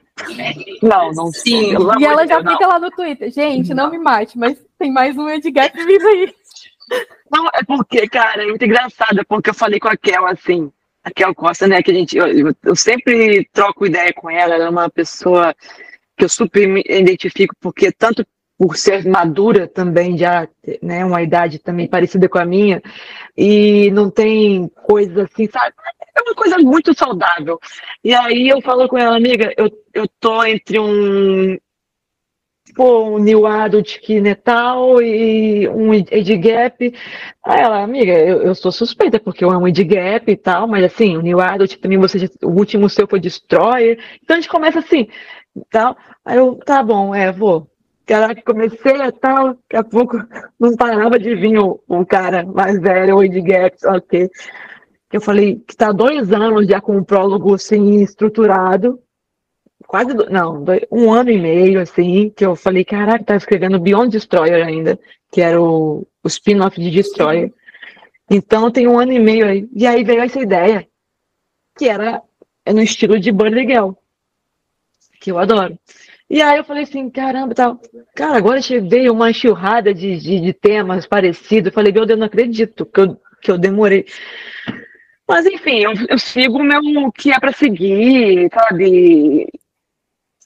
[0.83, 1.71] Não, não sim.
[1.99, 3.31] E ela já fica lá no Twitter.
[3.31, 3.85] Gente, não.
[3.85, 6.33] não me mate, mas tem mais um Ed Gap vindo aí.
[7.31, 10.71] Não, é porque, cara, é muito engraçado, é porque eu falei com a Kel assim,
[11.03, 14.65] a Kel Costa, né, que a gente, eu, eu sempre troco ideia com ela, ela
[14.65, 15.53] é uma pessoa
[16.17, 18.25] que eu super me identifico, porque tanto
[18.57, 20.47] por ser madura também, já,
[20.81, 22.81] né, uma idade também parecida com a minha,
[23.37, 25.75] e não tem coisa assim, sabe?
[26.17, 27.59] É uma coisa muito saudável.
[28.03, 31.57] E aí eu falo com ela, amiga, eu, eu tô entre um
[32.73, 36.93] pô, um New Adult que né, tal e um Age Gap.
[37.45, 40.83] Aí ela, amiga, eu, eu sou suspeita porque eu amo Age Gap e tal, mas
[40.83, 43.99] assim, o New Adult também você o último seu foi Destroyer.
[44.23, 45.07] Então a gente começa assim,
[45.69, 45.97] tal.
[46.23, 47.69] Aí eu, tá bom, é, vou.
[48.05, 50.17] Caraca, comecei a tal, daqui a pouco
[50.59, 54.29] não parava de vir um, cara mais velho, o Age Gap, ok.
[55.11, 58.99] Eu falei que tá dois anos já com um prólogo assim estruturado,
[59.89, 64.63] quase, não, um ano e meio, assim, que eu falei, caraca, tá escrevendo Beyond Destroyer
[64.63, 64.99] ainda,
[65.31, 67.51] que era o, o spin-off de Destroyer.
[68.29, 69.67] Então tem um ano e meio aí.
[69.75, 70.87] E aí veio essa ideia,
[71.75, 72.21] que era
[72.63, 73.93] é no estilo de Burning Girl,
[75.19, 75.75] que eu adoro.
[76.29, 77.81] E aí eu falei assim, caramba, tal.
[78.15, 81.69] Cara, agora veio uma enxurrada de, de, de temas parecidos.
[81.69, 84.05] Eu falei, meu Deus, eu não acredito que eu, que eu demorei.
[85.27, 89.47] Mas enfim, eu, eu sigo o meu que é para seguir, sabe?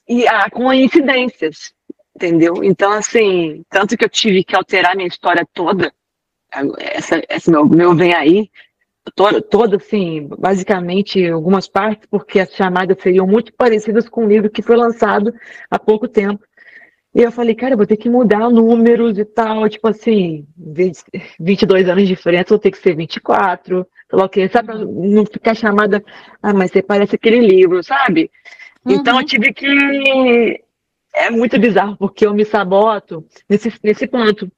[0.08, 1.74] E ah, com coincidências,
[2.14, 2.62] entendeu?
[2.62, 5.92] Então, assim, tanto que eu tive que alterar minha história toda,
[6.78, 8.50] essa, essa meu, meu vem aí,
[9.14, 14.50] toda, toda, assim, basicamente algumas partes, porque as chamadas seriam muito parecidas com o livro
[14.50, 15.34] que foi lançado
[15.70, 16.42] há pouco tempo.
[17.14, 20.46] E eu falei, cara, eu vou ter que mudar números e tal, tipo assim,
[21.38, 24.84] 22 anos de diferença, vou ter que ser 24, sei lá o que, sabe?
[24.84, 26.02] Não ficar chamada,
[26.42, 28.32] ah, mas você parece aquele livro, sabe?
[28.86, 29.24] Então eu uhum.
[29.24, 30.62] tive que.
[31.14, 34.50] É muito bizarro, porque eu me saboto nesse, nesse ponto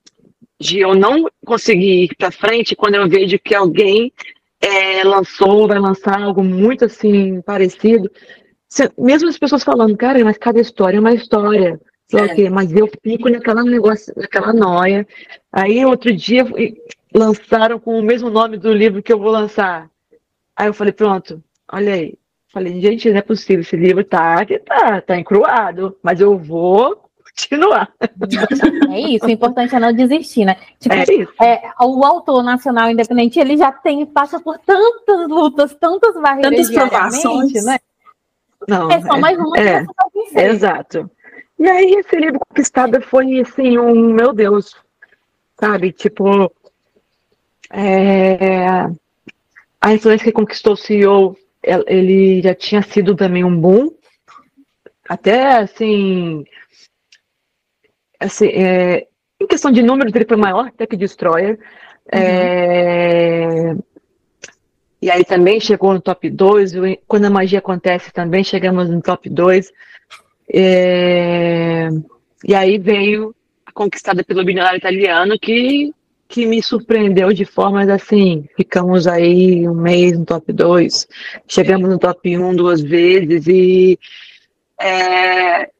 [0.59, 4.11] de eu não conseguir ir para frente quando eu vejo que alguém
[4.61, 8.11] é, lançou, vai lançar algo muito assim parecido.
[8.99, 11.79] Mesmo as pessoas falando, cara, mas cada história é uma história.
[12.13, 12.49] É.
[12.51, 15.07] Mas eu fico naquela negócio, naquela noia.
[15.53, 16.45] Aí outro dia
[17.15, 19.91] lançaram com o mesmo nome do livro que eu vou lançar.
[20.57, 22.15] Aí eu falei, pronto, olha aí,
[22.57, 27.93] Falei, gente, não é possível, esse livro tá, tá, tá encruado, mas eu vou continuar.
[28.91, 30.57] É isso, o importante é não desistir, né?
[30.81, 31.35] Tipo, é isso.
[31.43, 36.75] É, o autor nacional independente, ele já tem, passa por tantas lutas, tantas barreiras Tantas
[36.75, 37.79] provações, né?
[38.67, 41.11] Não, é só mais uma é, que é, Exato.
[41.59, 44.75] E aí esse livro Conquistada foi assim, um, meu Deus,
[45.61, 46.51] sabe, tipo,
[47.71, 48.87] é,
[49.79, 51.37] a influência que conquistou o CEO
[51.87, 53.91] ele já tinha sido também um boom,
[55.09, 56.45] até assim,
[58.21, 59.07] assim é,
[59.41, 61.59] em questão de números, ele foi maior até que Destroyer.
[62.13, 62.21] Uhum.
[62.21, 63.77] É,
[65.03, 66.73] e aí também chegou no top 2.
[67.07, 69.73] Quando a magia acontece também chegamos no top 2.
[70.53, 71.89] É,
[72.45, 73.35] e aí veio
[73.67, 75.93] a conquistada pelo bilionário italiano, que
[76.29, 78.49] que me surpreendeu de formas assim.
[78.57, 81.09] Ficamos aí um mês no top 2,
[81.47, 83.99] chegamos no top 1 um duas vezes e
[84.81, 85.71] é,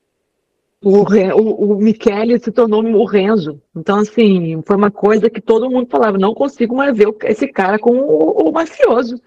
[0.83, 3.61] o, o, o Michele se tornou o Renzo.
[3.75, 7.79] Então, assim, foi uma coisa que todo mundo falava, não consigo mais ver esse cara
[7.79, 9.21] com o, o mafioso.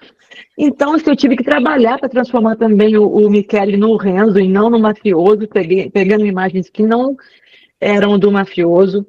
[0.57, 4.47] Então, assim, eu tive que trabalhar para transformar também o, o Michele no Renzo e
[4.47, 7.17] não no mafioso, peguei, pegando imagens que não
[7.79, 9.05] eram do mafioso,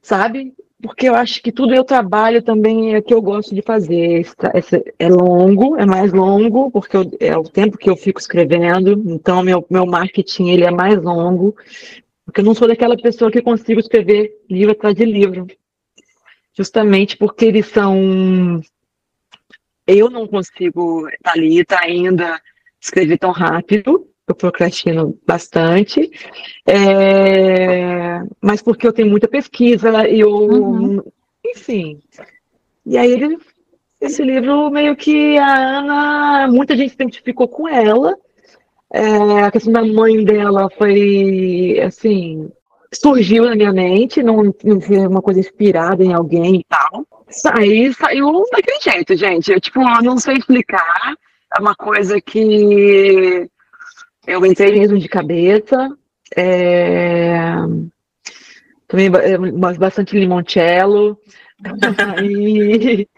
[0.00, 0.54] sabe?
[0.82, 4.26] Porque eu acho que tudo eu trabalho também é que eu gosto de fazer.
[4.98, 9.42] É longo, é mais longo, porque eu, é o tempo que eu fico escrevendo, então
[9.44, 11.54] meu, meu marketing ele é mais longo,
[12.24, 15.46] porque eu não sou daquela pessoa que consigo escrever livro atrás de livro.
[16.52, 18.60] Justamente porque eles são.
[19.86, 22.40] Eu não consigo, Thalita, ainda
[22.80, 26.10] escrever tão rápido, eu procrastino bastante,
[26.66, 31.02] é, mas porque eu tenho muita pesquisa e eu, uhum.
[31.44, 32.00] enfim.
[32.86, 33.38] E aí ele,
[34.00, 38.16] esse livro meio que a Ana, muita gente se identificou com ela.
[38.92, 42.50] É, a questão da mãe dela foi assim,
[42.92, 47.06] surgiu na minha mente, não, não foi uma coisa inspirada em alguém e tal.
[47.58, 49.50] Aí saiu daquele jeito, gente.
[49.50, 51.14] Eu, tipo, não sei explicar.
[51.56, 53.48] é uma coisa que
[54.26, 55.90] eu entrei mesmo de cabeça.
[56.36, 57.44] É...
[58.88, 59.10] Tomei
[59.78, 61.18] bastante limoncello.
[62.22, 63.08] e,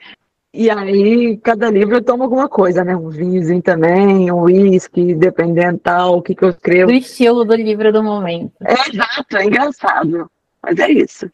[0.52, 2.94] e aí, cada livro eu tomo alguma coisa, né?
[2.94, 6.92] Um vinhozinho também, um uísque, dependendo tal, o que, que eu escrevo.
[6.92, 8.52] Do estilo do livro do momento.
[8.62, 10.30] É exato, é engraçado.
[10.62, 11.30] Mas é isso.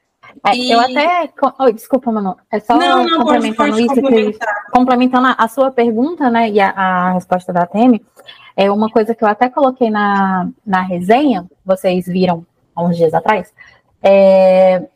[0.47, 0.71] É, e...
[0.71, 1.31] Eu até.
[1.59, 2.37] Oh, desculpa, Manu.
[2.51, 4.39] É só não, não, complementando pode, pode isso, que,
[4.73, 6.49] complementando a, a, sua pergunta, né?
[6.49, 8.03] E a, a, resposta da Temi,
[8.65, 12.45] é uma coisa que eu até coloquei na, na resenha, vocês viram
[12.75, 13.53] há uns dias atrás.
[14.03, 14.87] É,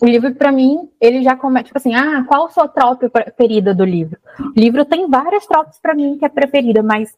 [0.00, 3.74] o livro, para mim, ele já começa, tipo assim, ah, qual a sua tropa preferida
[3.74, 4.18] do livro?
[4.40, 7.14] O livro tem várias tropas para mim que é preferida, mas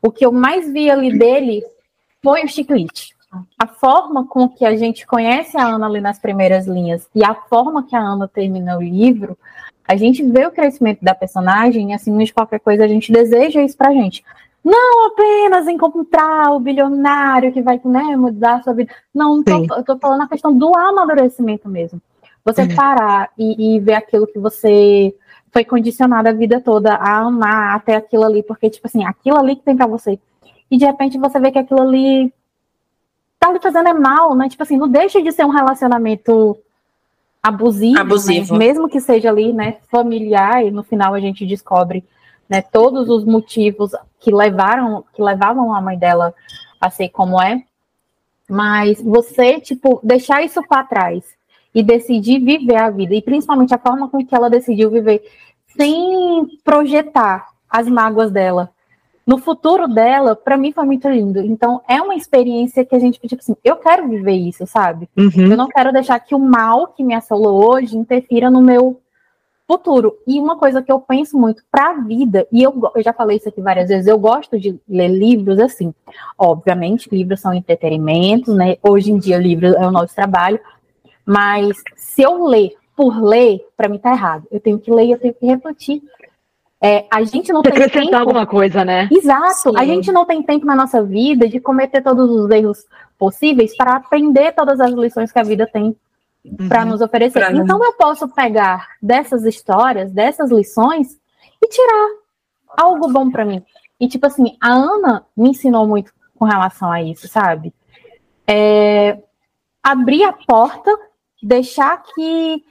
[0.00, 1.62] o que eu mais vi ali dele
[2.22, 3.14] foi o chiclete
[3.58, 7.34] a forma com que a gente conhece a Ana ali nas primeiras linhas e a
[7.34, 9.36] forma que a Ana termina o livro,
[9.86, 13.62] a gente vê o crescimento da personagem e, assim, de qualquer coisa, a gente deseja
[13.62, 14.24] isso pra gente.
[14.64, 18.94] Não apenas encontrar o bilionário que vai né, mudar a sua vida.
[19.14, 22.00] Não, tô, eu tô falando a questão do amadurecimento mesmo.
[22.44, 22.74] Você uhum.
[22.74, 25.14] parar e, e ver aquilo que você
[25.52, 29.54] foi condicionado a vida toda a amar até aquilo ali, porque, tipo assim, aquilo ali
[29.54, 30.18] que tem para você.
[30.70, 32.32] E de repente você vê que aquilo ali
[33.38, 34.48] tá lhe fazendo é mal, né?
[34.48, 36.58] Tipo assim, não deixa de ser um relacionamento
[37.42, 38.54] abusivo, abusivo.
[38.54, 38.66] Né?
[38.66, 42.02] mesmo que seja ali, né, familiar, e no final a gente descobre,
[42.48, 46.34] né, todos os motivos que levaram, que levavam a mãe dela
[46.80, 47.62] a ser como é.
[48.48, 51.24] Mas você, tipo, deixar isso para trás
[51.74, 55.22] e decidir viver a vida, e principalmente a forma com que ela decidiu viver,
[55.76, 58.70] sem projetar as mágoas dela,
[59.26, 61.40] no futuro dela, para mim foi muito lindo.
[61.40, 65.08] Então, é uma experiência que a gente, tipo assim, eu quero viver isso, sabe?
[65.16, 65.50] Uhum.
[65.50, 69.00] Eu não quero deixar que o mal que me assolou hoje interfira no meu
[69.66, 70.16] futuro.
[70.26, 73.38] E uma coisa que eu penso muito para a vida, e eu, eu já falei
[73.38, 75.94] isso aqui várias vezes, eu gosto de ler livros assim.
[76.38, 78.76] Obviamente, livros são entretenimentos, né?
[78.82, 80.60] Hoje em dia, livro é o nosso trabalho.
[81.26, 84.46] Mas se eu ler por ler, para mim tá errado.
[84.50, 86.02] Eu tenho que ler, eu tenho que refletir.
[86.80, 88.16] É, a gente não Você tem tempo.
[88.16, 89.08] alguma coisa, né?
[89.10, 89.70] Exato.
[89.70, 89.76] Sim.
[89.76, 92.84] A gente não tem tempo na nossa vida de cometer todos os erros
[93.18, 95.96] possíveis para aprender todas as lições que a vida tem
[96.44, 96.68] uhum.
[96.68, 97.38] para nos oferecer.
[97.38, 101.18] Pra então eu posso pegar dessas histórias, dessas lições
[101.62, 102.08] e tirar
[102.76, 103.64] algo bom para mim.
[103.98, 107.72] E tipo assim, a Ana me ensinou muito com relação a isso, sabe?
[108.46, 109.18] É,
[109.82, 110.90] abrir a porta,
[111.42, 112.64] deixar que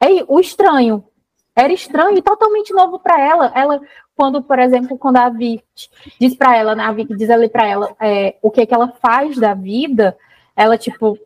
[0.00, 1.04] é, o estranho
[1.56, 3.52] era estranho e totalmente novo para ela.
[3.54, 3.80] Ela,
[4.16, 5.64] quando, por exemplo, quando a Vic
[6.20, 8.88] diz para ela, né, a Vic diz ali para ela é, o que, que ela
[9.00, 10.16] faz da vida,
[10.56, 11.16] ela tipo,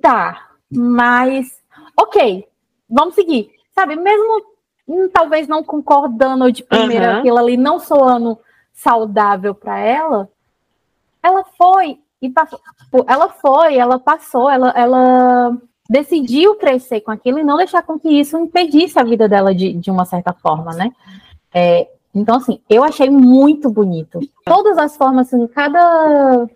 [0.00, 1.60] tá, mas
[1.96, 2.46] ok,
[2.88, 3.96] vamos seguir, sabe?
[3.96, 4.42] Mesmo
[4.88, 7.18] hum, talvez não concordando de primeira uhum.
[7.18, 8.38] aquilo ali, não soando
[8.72, 10.28] saudável para ela,
[11.22, 12.60] ela foi e passou.
[13.06, 15.56] Ela foi, ela passou, ela, ela
[15.88, 19.72] decidiu crescer com aquilo e não deixar com que isso impedisse a vida dela de,
[19.72, 20.92] de uma certa forma, né?
[21.52, 24.20] É, então, assim, eu achei muito bonito.
[24.44, 26.46] Todas as formas, assim, cada,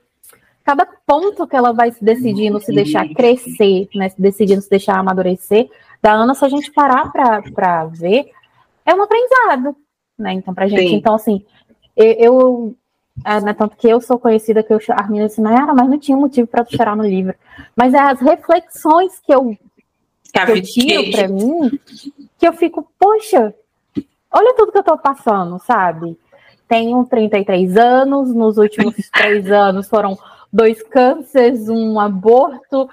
[0.66, 4.08] cada ponto que ela vai se decidindo se deixar crescer, né?
[4.08, 5.70] Se decidindo se deixar amadurecer,
[6.02, 8.32] da Ana, se a gente parar para ver,
[8.84, 9.76] é um aprendizado,
[10.18, 10.32] né?
[10.32, 10.88] Então, pra gente.
[10.88, 10.96] Sim.
[10.96, 11.44] Então, assim,
[11.96, 12.76] eu, eu
[13.24, 16.16] é, né, tanto que eu sou conhecida que eu Arminda assim, Nayara, mas não tinha
[16.16, 17.36] motivo para tu chorar no livro.
[17.76, 19.56] Mas é as reflexões que eu,
[20.32, 21.78] que eu tiro para mim
[22.38, 23.54] que eu fico, poxa,
[24.32, 26.18] olha tudo que eu tô passando, sabe?
[26.66, 30.18] Tenho 33 anos, nos últimos três anos foram
[30.56, 32.88] dois cânceres, um aborto,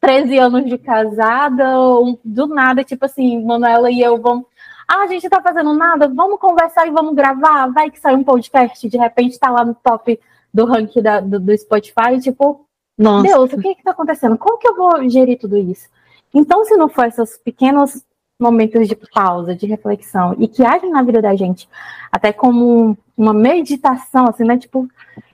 [0.00, 4.46] 13 anos de casada, um, do nada, tipo assim, Manuela e eu vamos
[4.86, 7.66] ah, a gente tá fazendo nada, vamos conversar e vamos gravar.
[7.66, 10.18] Vai que sai um podcast, de repente tá lá no top
[10.54, 12.64] do ranking da, do, do, Spotify, tipo,
[12.96, 13.26] Nossa.
[13.26, 14.38] Deus, o que que tá acontecendo?
[14.38, 15.88] Como que eu vou gerir tudo isso?
[16.32, 18.02] Então, se não for esses pequenos
[18.40, 21.68] momentos de pausa, de reflexão, e que agem na vida da gente,
[22.10, 24.56] até como uma meditação, assim, né?
[24.56, 24.88] Tipo,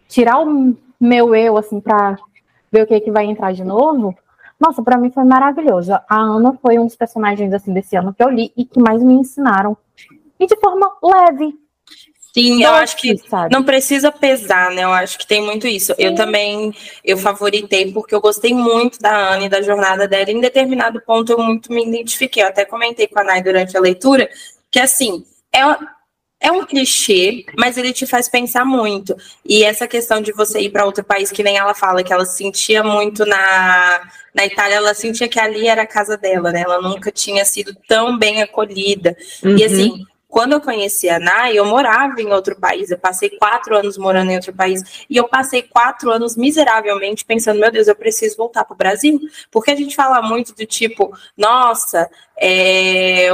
[0.09, 2.17] tirar o meu eu, assim, para
[2.73, 4.17] ver o que, que vai entrar de novo,
[4.59, 5.93] nossa, para mim foi maravilhoso.
[5.93, 9.03] A Ana foi um dos personagens assim desse ano que eu li e que mais
[9.03, 9.77] me ensinaram.
[10.39, 11.55] E de forma leve.
[12.33, 13.55] Sim, eu acho que sabe?
[13.55, 14.83] não precisa pesar, né?
[14.83, 15.95] Eu acho que tem muito isso.
[15.95, 16.03] Sim.
[16.03, 16.75] Eu também
[17.05, 20.33] eu favoritei porque eu gostei muito da Ana e da jornada dela.
[20.33, 22.43] Em determinado ponto eu muito me identifiquei.
[22.43, 24.29] Eu até comentei com a Nai durante a leitura
[24.69, 25.61] que assim, é
[26.45, 29.17] é um clichê, mas ele te faz pensar muito.
[29.47, 32.27] E essa questão de você ir para outro país, que nem ela fala, que ela
[32.27, 34.03] sentia muito na,
[34.35, 36.61] na Itália, ela sentia que ali era a casa dela, né?
[36.61, 39.17] Ela nunca tinha sido tão bem acolhida.
[39.43, 39.57] Uhum.
[39.57, 40.05] E assim,
[40.35, 44.33] Quando eu conheci a Nai, eu morava em outro país, eu passei quatro anos morando
[44.33, 48.65] em outro país, e eu passei quatro anos miseravelmente pensando, meu Deus, eu preciso voltar
[48.65, 53.29] para o Brasil, porque a gente fala muito do tipo, nossa, é,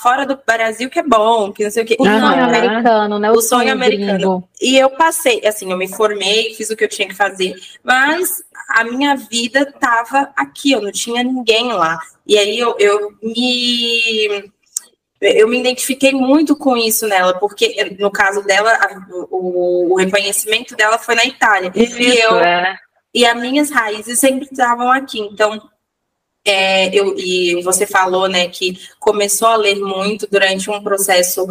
[0.00, 1.96] fora do Brasil que é bom, que não sei o que.
[1.98, 3.28] O sonho americano, né?
[3.32, 4.48] O, o sonho, sonho americano.
[4.60, 8.44] E eu passei, assim, eu me formei, fiz o que eu tinha que fazer, mas
[8.68, 11.98] a minha vida estava aqui, eu não tinha ninguém lá.
[12.24, 14.52] E aí eu, eu me
[15.20, 18.78] eu me identifiquei muito com isso nela, porque no caso dela,
[19.30, 21.72] o, o reconhecimento dela foi na Itália.
[21.74, 22.76] Isso, e eu é.
[23.14, 25.18] e as minhas raízes sempre estavam aqui.
[25.20, 25.60] Então,
[26.44, 31.46] é, eu, e você falou, né, que começou a ler muito durante um processo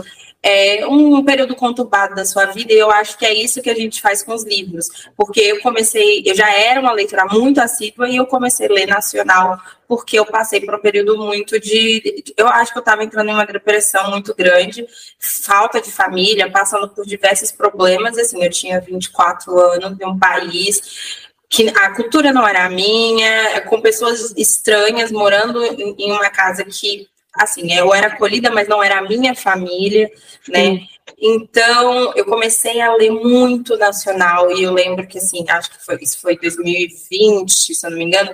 [0.47, 3.73] é, um período conturbado da sua vida, e eu acho que é isso que a
[3.73, 4.87] gente faz com os livros,
[5.17, 8.85] porque eu comecei, eu já era uma leitora muito assídua e eu comecei a ler
[8.85, 12.23] nacional, porque eu passei por um período muito de.
[12.37, 14.85] Eu acho que eu estava entrando em uma depressão muito grande,
[15.19, 21.25] falta de família, passando por diversos problemas, assim, eu tinha 24 anos de um país
[21.49, 27.07] que a cultura não era minha, com pessoas estranhas morando em uma casa que
[27.37, 30.09] assim, eu era acolhida, mas não era a minha família,
[30.47, 30.79] né?
[31.17, 35.97] Então, eu comecei a ler muito nacional e eu lembro que, assim, acho que foi,
[36.01, 38.31] isso foi 2020, se eu não me engano,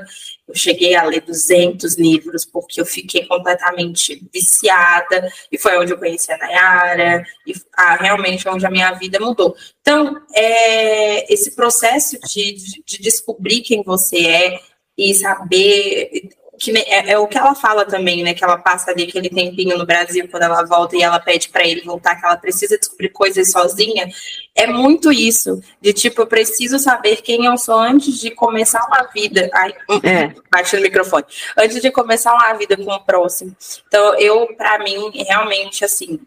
[0.48, 5.98] eu cheguei a ler 200 livros porque eu fiquei completamente viciada e foi onde eu
[5.98, 9.56] conheci a Nayara e ah, realmente onde a minha vida mudou.
[9.82, 14.60] Então, é, esse processo de, de, de descobrir quem você é
[14.98, 16.30] e saber
[16.62, 18.36] que é, é, o que ela fala também, né?
[18.36, 21.66] Que ela passa ali aquele tempinho no Brasil quando ela volta e ela pede para
[21.66, 24.08] ele voltar, que ela precisa descobrir coisas sozinha.
[24.54, 29.10] É muito isso, de tipo, eu preciso saber quem eu sou antes de começar uma
[29.12, 29.50] vida.
[29.52, 30.36] Ai, é.
[30.52, 31.26] bate no microfone.
[31.58, 33.56] Antes de começar uma vida com o próximo.
[33.88, 36.20] Então, eu, para mim, realmente, assim,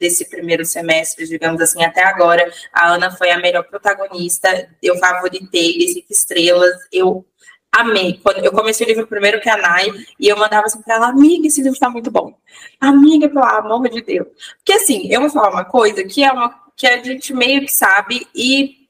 [0.00, 4.70] desse primeiro semestre, digamos assim, até agora, a Ana foi a melhor protagonista.
[4.82, 6.72] Eu favoritei, cinco estrelas.
[6.90, 7.26] Eu
[7.72, 8.20] amei.
[8.22, 9.88] Quando eu comecei o livro primeiro que a Nai,
[10.20, 12.34] e eu mandava assim pra ela, amiga, esse livro tá muito bom.
[12.78, 14.28] Amiga, pelo amor de Deus.
[14.58, 17.72] Porque assim, eu vou falar uma coisa que é uma que a gente meio que
[17.72, 18.82] sabe e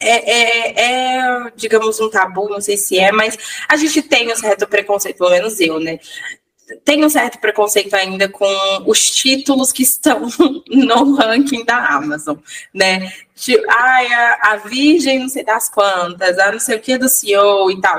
[0.00, 3.36] é, é, é, digamos, um tabu, não sei se é, mas
[3.68, 5.98] a gente tem um certo preconceito, pelo menos eu, né?
[6.84, 8.46] Tem um certo preconceito ainda com
[8.86, 10.28] os títulos que estão
[10.68, 12.36] no ranking da Amazon,
[12.74, 13.12] né?
[13.34, 17.08] Tipo, ai, a, a Virgem, não sei das quantas, a não sei o que do
[17.08, 17.98] CEO e tal.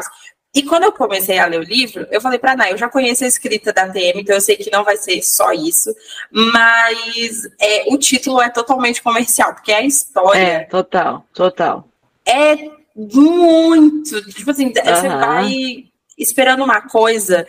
[0.53, 3.23] E quando eu comecei a ler o livro, eu falei para Ana, eu já conheço
[3.23, 5.93] a escrita da TM, então eu sei que não vai ser só isso,
[6.31, 10.39] mas é, o título é totalmente comercial, porque é a história.
[10.39, 11.87] É, total, total.
[12.25, 12.55] É
[12.95, 14.25] muito.
[14.33, 14.73] Tipo assim, uhum.
[14.73, 15.85] você vai
[16.17, 17.47] esperando uma coisa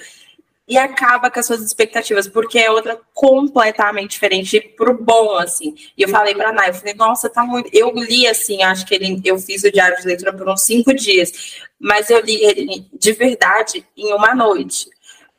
[0.71, 5.75] e acaba com as suas expectativas, porque é outra completamente diferente pro bom, assim.
[5.99, 7.69] E eu falei pra Nai, eu falei, nossa, tá muito.
[7.73, 10.95] Eu li assim, acho que ele, eu fiz o diário de leitura por uns cinco
[10.95, 14.89] dias, mas eu li ele de verdade em uma noite.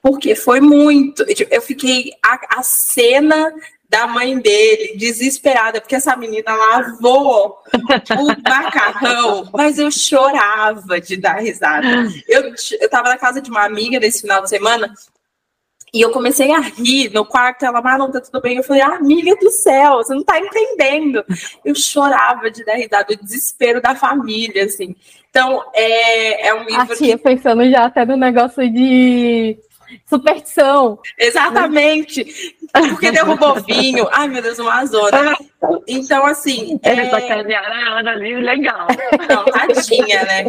[0.02, 1.24] Porque foi muito.
[1.50, 2.12] Eu fiquei.
[2.22, 3.54] A, a cena
[3.88, 7.58] da mãe dele, desesperada, porque essa menina lavou
[8.18, 11.88] o macarrão, mas eu chorava de dar risada.
[12.28, 14.94] Eu, eu tava na casa de uma amiga nesse final de semana,
[15.94, 18.58] e eu comecei a rir no quarto, ela, Marlon, tá tudo bem?
[18.58, 21.24] Eu falei, ah, amiga do céu, você não tá entendendo.
[21.66, 24.96] Eu chorava de dar risada, o desespero da família, assim.
[25.30, 26.94] Então, é, é um livro.
[26.94, 27.24] A tia que...
[27.24, 29.58] pensando já até no negócio de
[30.08, 31.00] superstição.
[31.18, 32.56] Exatamente.
[32.72, 34.08] Porque derrubou vinho.
[34.12, 35.36] Ai, meu Deus, uma zona.
[35.88, 36.80] Então, assim.
[36.84, 37.10] Ele é...
[37.10, 38.88] sacanear a Ana ali, legal.
[39.30, 40.46] Não, tadinha, né?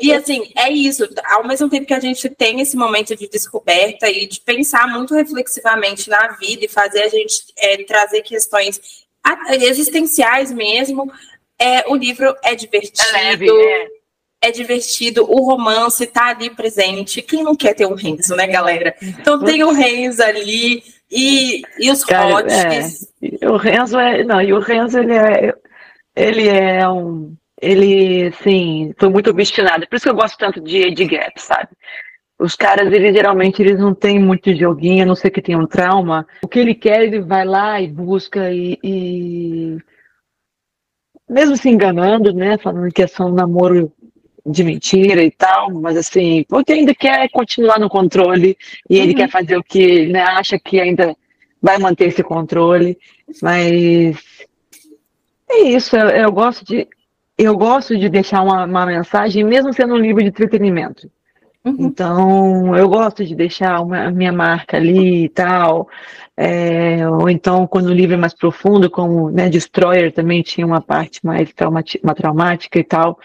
[0.00, 1.08] E, assim, é isso.
[1.26, 5.14] Ao mesmo tempo que a gente tem esse momento de descoberta e de pensar muito
[5.14, 9.06] reflexivamente na vida e fazer a gente é, trazer questões
[9.60, 11.12] existenciais mesmo,
[11.58, 13.08] é, o livro é divertido.
[13.08, 13.88] É leve, é
[14.42, 17.22] é divertido, o romance tá ali presente.
[17.22, 18.94] Quem não quer ter um Renzo, né, galera?
[19.02, 23.48] Então tem o Renzo ali e, e os Cara, É.
[23.48, 24.24] O Renzo é.
[24.24, 25.54] Não, e o Renzo, ele é.
[26.14, 27.34] Ele é um.
[27.60, 29.86] Ele, assim, foi muito obstinado.
[29.88, 31.68] Por isso que eu gosto tanto de Age Gap, sabe?
[32.38, 35.66] Os caras, eles geralmente eles não têm muito joguinho, a não ser que tenham um
[35.66, 36.26] trauma.
[36.42, 39.78] O que ele quer, ele vai lá e busca e, e...
[41.28, 42.58] mesmo se enganando, né?
[42.58, 43.90] Falando que é só um namoro
[44.46, 48.56] de mentira e tal, mas assim, porque ainda quer continuar no controle
[48.88, 49.16] e ele uhum.
[49.16, 51.16] quer fazer o que né, acha que ainda
[51.60, 52.96] vai manter esse controle,
[53.42, 54.16] mas
[55.50, 56.86] é isso, eu, eu gosto de
[57.38, 61.10] eu gosto de deixar uma, uma, mensagem, mesmo sendo um livro de entretenimento.
[61.62, 61.76] Uhum.
[61.80, 65.86] Então, eu gosto de deixar uma, a minha marca ali e tal.
[66.34, 70.80] É, ou então, quando o livro é mais profundo, como né, Destroyer também tinha uma
[70.80, 71.52] parte mais
[72.02, 73.18] uma traumática e tal.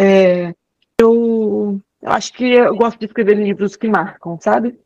[0.00, 0.54] É,
[1.00, 4.78] eu, eu acho que eu gosto de escrever livros que marcam, sabe?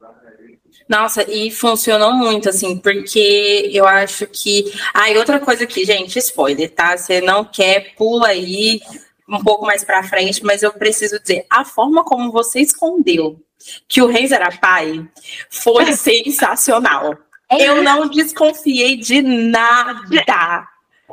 [0.89, 4.73] Nossa, e funcionou muito, assim, porque eu acho que.
[4.93, 6.97] Ah, e outra coisa aqui, gente, spoiler, tá?
[6.97, 8.81] Você não quer, pula aí
[9.29, 13.41] um pouco mais para frente, mas eu preciso dizer, a forma como você escondeu
[13.89, 15.07] que o Reis era pai
[15.49, 17.17] foi sensacional.
[17.51, 17.69] É.
[17.69, 20.67] Eu não desconfiei de nada.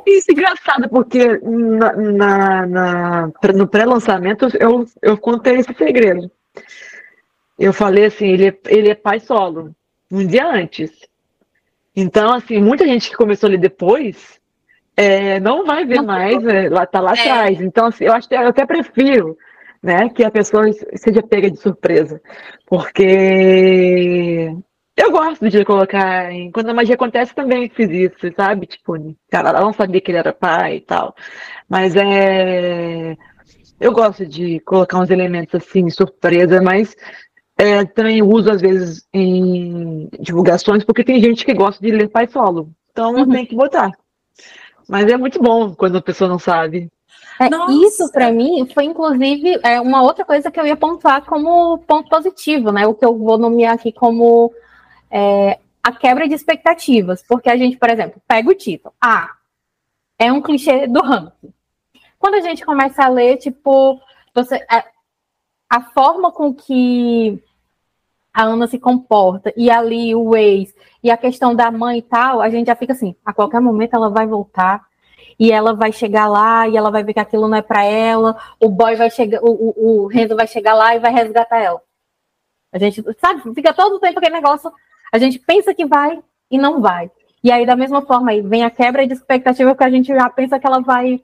[0.06, 6.30] Isso é engraçado, porque na, na, na no pré-lançamento eu, eu contei esse segredo.
[7.58, 9.74] Eu falei assim, ele é, ele é pai solo,
[10.10, 10.90] um dia antes.
[11.94, 14.40] Então, assim, muita gente que começou ali depois
[14.96, 17.20] é, não vai ver mais, é, lá tá lá é.
[17.20, 17.60] atrás.
[17.60, 19.36] Então, assim, eu acho eu até prefiro
[19.82, 22.20] né, que a pessoa seja pega de surpresa.
[22.66, 24.54] Porque
[25.00, 26.30] eu gosto de colocar.
[26.30, 26.50] Em...
[26.50, 28.66] Quando a magia acontece, também fiz isso, sabe?
[28.66, 28.94] Tipo,
[29.30, 31.14] cara, ela não sabia que ele era pai e tal.
[31.68, 33.16] Mas é.
[33.80, 36.94] Eu gosto de colocar uns elementos assim, surpresa, mas
[37.56, 42.26] é, também uso às vezes em divulgações, porque tem gente que gosta de ler pai
[42.26, 42.70] solo.
[42.90, 43.28] Então uhum.
[43.28, 43.90] tem que botar.
[44.88, 46.90] Mas é muito bom quando a pessoa não sabe.
[47.40, 47.46] É,
[47.86, 52.08] isso para mim foi inclusive é, uma outra coisa que eu ia pontuar como ponto
[52.10, 52.86] positivo, né?
[52.86, 54.52] O que eu vou nomear aqui como
[55.10, 58.94] é, a quebra de expectativas, porque a gente, por exemplo, pega o título.
[59.00, 59.30] Ah,
[60.18, 61.52] é um clichê do ranking.
[62.18, 63.98] Quando a gente começa a ler, tipo,
[64.34, 64.84] você, a,
[65.68, 67.42] a forma com que
[68.32, 72.40] a Ana se comporta, e ali o ex, e a questão da mãe e tal,
[72.40, 74.86] a gente já fica assim, a qualquer momento ela vai voltar,
[75.38, 78.36] e ela vai chegar lá, e ela vai ver que aquilo não é para ela,
[78.60, 81.82] o boy vai chegar, o, o, o Renzo vai chegar lá e vai resgatar ela.
[82.72, 84.70] A gente, sabe, fica todo o tempo aquele negócio
[85.12, 86.18] a gente pensa que vai
[86.50, 87.10] e não vai.
[87.42, 90.28] E aí, da mesma forma, aí vem a quebra de expectativa, porque a gente já
[90.28, 91.20] pensa que ela vai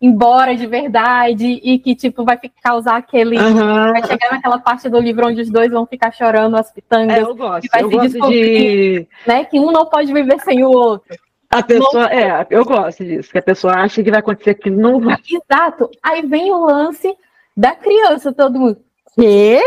[0.00, 3.38] embora de verdade e que, tipo, vai causar aquele.
[3.38, 3.92] Uhum.
[3.92, 7.16] Vai chegar naquela parte do livro onde os dois vão ficar chorando as pitangas.
[7.16, 7.64] É, eu gosto.
[7.64, 9.08] E vai eu se gosto de...
[9.26, 11.16] né, que um não pode viver sem o outro.
[11.50, 12.10] A pessoa, não...
[12.10, 15.16] é, eu gosto disso, que a pessoa acha que vai acontecer aquilo, não vai.
[15.28, 15.90] Exato.
[16.02, 17.16] Aí vem o lance
[17.56, 18.78] da criança, todo mundo.
[19.14, 19.60] Quê?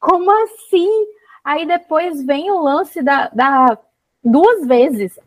[0.00, 0.90] Como assim?
[1.44, 3.78] Aí depois vem o lance da, da
[4.24, 5.18] duas vezes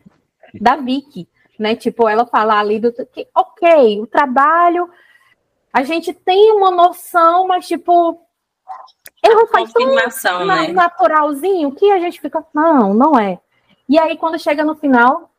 [0.60, 1.76] da Vicky, né?
[1.76, 4.90] Tipo, ela fala ali do que, ok, o trabalho,
[5.72, 8.20] a gente tem uma noção, mas tipo,
[9.22, 9.94] não faz tão
[10.44, 10.68] né?
[10.72, 13.38] naturalzinho que a gente fica, não, não é.
[13.88, 15.30] E aí quando chega no final,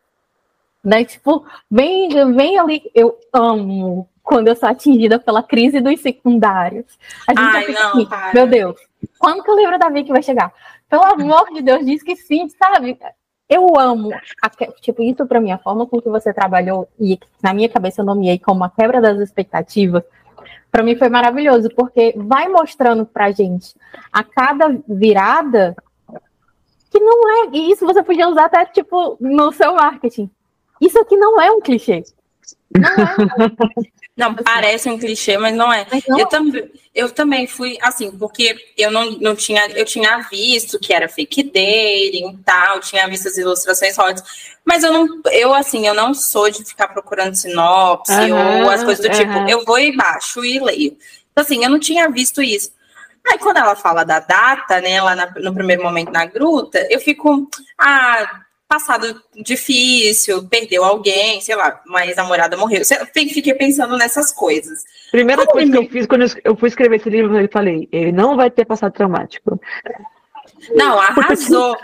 [0.83, 1.03] né?
[1.03, 6.85] Tipo, vem, vem ali, eu amo quando eu sou atingida pela crise dos secundários.
[7.27, 8.79] A gente Ai, não, assim, meu Deus,
[9.19, 10.51] quando que o livro da Vicky vai chegar?
[10.89, 12.97] Pelo amor de Deus, diz que sim, sabe?
[13.47, 14.11] Eu amo,
[14.41, 14.49] a,
[14.79, 18.05] tipo, isso para mim, a forma com que você trabalhou, e na minha cabeça eu
[18.05, 20.03] nomeei como a quebra das expectativas,
[20.71, 23.75] para mim foi maravilhoso, porque vai mostrando pra gente
[24.11, 25.75] a cada virada
[26.91, 30.29] que não é, e isso você podia usar até, tipo, no seu marketing.
[30.79, 32.03] Isso aqui não é um clichê.
[32.75, 33.99] Não é.
[34.19, 35.87] Não, parece um clichê, mas não é.
[35.89, 36.19] Mas não.
[36.19, 36.51] Eu, tam,
[36.93, 41.43] eu também fui assim, porque eu não, não tinha, eu tinha visto que era fake
[41.43, 44.21] dating e tal, tinha visto as ilustrações hot,
[44.65, 48.83] mas eu não, eu assim, eu não sou de ficar procurando sinopse uhum, ou as
[48.83, 49.17] coisas do uhum.
[49.17, 50.97] tipo, eu vou e baixo e leio.
[51.31, 52.73] Então, assim, eu não tinha visto isso.
[53.25, 56.99] Aí quando ela fala da data, né, lá na, no primeiro momento na gruta, eu
[56.99, 62.83] fico, ah, passado difícil, perdeu alguém, sei lá, uma ex-namorada morreu.
[63.11, 64.83] Fiquei pensando nessas coisas.
[65.09, 65.79] Primeira Como coisa ele...
[65.79, 68.65] que eu fiz quando eu fui escrever esse livro, eu falei, ele não vai ter
[68.65, 69.59] passado traumático.
[70.75, 71.75] Não, arrasou.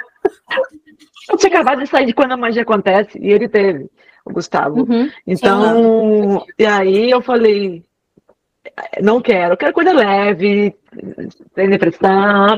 [1.28, 3.90] Eu tinha acabado de sair de quando a magia acontece, e ele teve,
[4.24, 4.82] o Gustavo.
[4.88, 5.10] Uhum.
[5.26, 7.84] Então, e aí eu falei,
[9.02, 10.76] não quero, eu quero coisa leve,
[11.54, 12.58] sem depressão.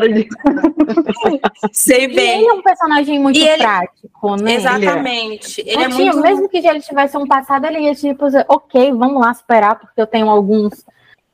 [1.71, 2.41] Sei bem.
[2.41, 3.57] E ele é um personagem muito ele...
[3.57, 4.53] prático, né?
[4.55, 5.61] Exatamente.
[5.61, 6.21] Ele, é muito...
[6.21, 10.07] Mesmo que ele tivesse um passado, ele ia tipo, ok, vamos lá superar, porque eu
[10.07, 10.85] tenho alguns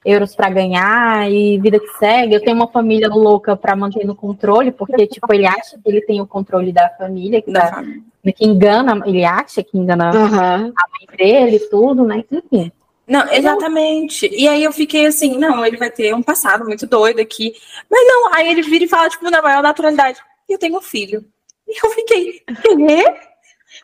[0.05, 2.35] euros para ganhar e vida que segue.
[2.35, 6.01] Eu tenho uma família louca para manter no controle, porque tipo ele acha que ele
[6.01, 10.73] tem o controle da família, que, da tá, que engana, ele acha que engana uhum.
[10.75, 12.23] a mãe dele, tudo, né?
[12.31, 12.71] Enfim.
[13.13, 14.27] Não, exatamente.
[14.33, 17.53] E aí eu fiquei assim, não, ele vai ter um passado muito doido aqui.
[17.87, 21.23] Mas não, aí ele vira e fala, tipo, na maior naturalidade, eu tenho um filho.
[21.67, 23.15] E eu fiquei, quê?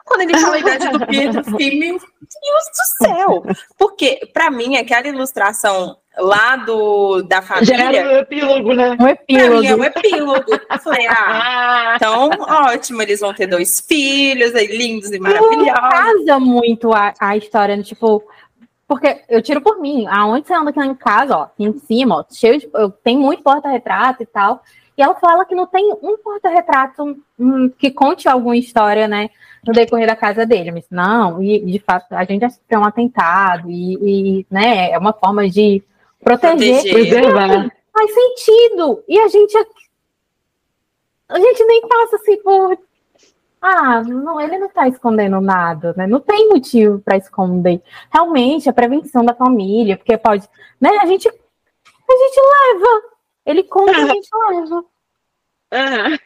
[0.04, 3.44] Quando ele fala a idade do Pedro, eu fiquei, meu Deus do céu!
[3.78, 7.78] Porque, para mim, aquela ilustração lá do, da família.
[7.78, 8.98] Já era um epílogo, né?
[9.00, 9.50] Um epílogo.
[9.50, 10.60] Pra mim é um epílogo.
[10.72, 15.68] Eu falei, ah, então ótimo, eles vão ter dois filhos aí, lindos e maravilhosos.
[15.68, 17.84] Não casa muito a, a história, né?
[17.84, 18.24] tipo.
[18.90, 22.16] Porque eu tiro por mim, aonde você anda aqui em casa, ó, aqui em cima,
[22.16, 22.68] ó, cheio de.
[22.74, 24.64] Eu tenho muito porta-retrato e tal.
[24.98, 29.30] E ela fala que não tem um porta-retrato um, que conte alguma história, né?
[29.64, 30.72] No decorrer da casa dele.
[30.72, 35.14] Mas não, e de fato, a gente sofreu um atentado, e, e né, é uma
[35.14, 35.84] forma de
[36.20, 36.82] proteger.
[36.82, 37.72] Preservar.
[37.94, 39.04] Faz sentido.
[39.08, 39.56] E a gente.
[41.30, 42.76] A gente nem passa assim por.
[43.62, 46.08] Ah, não, ele não está escondendo nada, né?
[46.08, 47.82] Não tem motivo para esconder.
[48.12, 50.48] Realmente, a prevenção da família, porque pode.
[50.80, 51.28] Né, a gente.
[51.28, 51.32] A
[52.12, 53.02] gente leva.
[53.46, 54.86] Ele conta, a gente leva.
[55.72, 56.18] Uhum.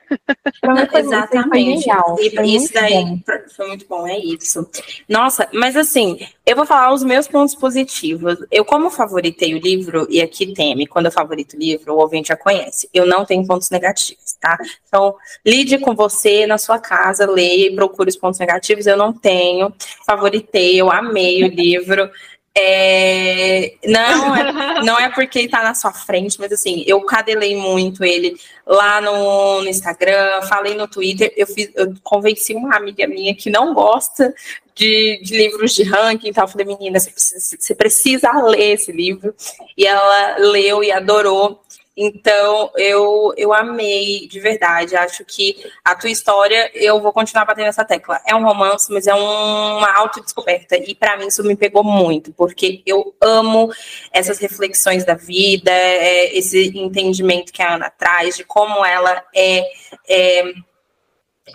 [0.94, 1.90] Exatamente.
[2.22, 3.20] e isso daí bom.
[3.54, 4.70] foi muito bom, é isso.
[5.08, 8.38] Nossa, mas assim, eu vou falar os meus pontos positivos.
[8.50, 12.30] Eu, como favoritei o livro, e aqui teme, quando eu favorito o livro, o ouvinte
[12.30, 14.58] já conhece, eu não tenho pontos negativos, tá?
[14.88, 15.16] Então,
[15.46, 18.88] lide com você na sua casa, leia e procure os pontos negativos.
[18.88, 19.74] Eu não tenho.
[20.06, 22.10] Favoritei, eu amei o livro.
[22.56, 27.56] É, não, é, não é porque ele tá na sua frente, mas assim, eu cadelei
[27.56, 33.08] muito ele lá no, no Instagram, falei no Twitter, eu, fiz, eu convenci uma amiga
[33.08, 34.32] minha que não gosta
[34.76, 36.48] de, de livros de ranking e tal.
[36.48, 39.34] Falei, menina, você precisa, você precisa ler esse livro.
[39.78, 41.62] E ela leu e adorou.
[41.96, 44.96] Então, eu, eu amei de verdade.
[44.96, 48.20] Acho que a tua história, eu vou continuar batendo essa tecla.
[48.26, 50.76] É um romance, mas é uma autodescoberta.
[50.76, 53.72] E para mim isso me pegou muito, porque eu amo
[54.12, 59.64] essas reflexões da vida, é, esse entendimento que a Ana traz, de como ela é,
[60.10, 60.54] é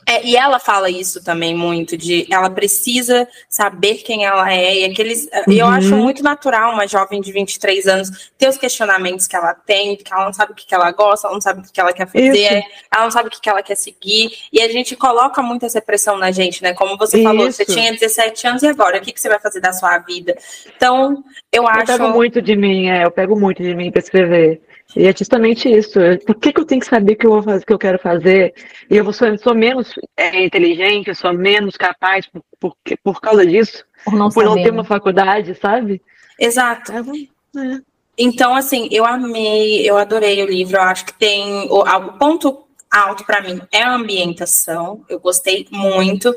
[0.07, 3.27] é, e ela fala isso também muito, de ela precisa
[3.59, 5.29] saber quem ela é, e aqueles.
[5.49, 5.53] Uhum.
[5.53, 9.97] Eu acho muito natural uma jovem de 23 anos ter os questionamentos que ela tem,
[9.97, 12.07] que ela não sabe o que, ela gosta, ela não sabe o que, ela quer
[12.07, 12.69] fazer, isso.
[12.95, 16.17] ela não sabe o que, ela quer seguir, e a gente coloca muito essa pressão
[16.17, 16.73] na gente, né?
[16.73, 17.25] Como você isso.
[17.25, 18.99] falou, você tinha 17 anos e agora?
[18.99, 20.37] O que, que você vai fazer da sua vida?
[20.77, 21.81] Então, eu, eu acho.
[21.81, 24.63] Eu pego muito de mim, é, eu pego muito de mim para escrever.
[24.97, 25.99] E é justamente isso.
[26.27, 27.99] Por que, que eu tenho que saber o que eu vou fazer, que eu quero
[27.99, 28.55] fazer?
[28.91, 33.45] E eu sou, sou menos é, inteligente, eu sou menos capaz por, por, por causa
[33.49, 36.03] disso, por não, por não ter uma faculdade, sabe?
[36.39, 36.93] Exato.
[36.93, 37.81] É, é.
[38.17, 40.77] Então, assim, eu amei, eu adorei o livro.
[40.77, 45.05] Eu acho que tem o, o ponto alto para mim é a ambientação.
[45.09, 46.35] Eu gostei muito.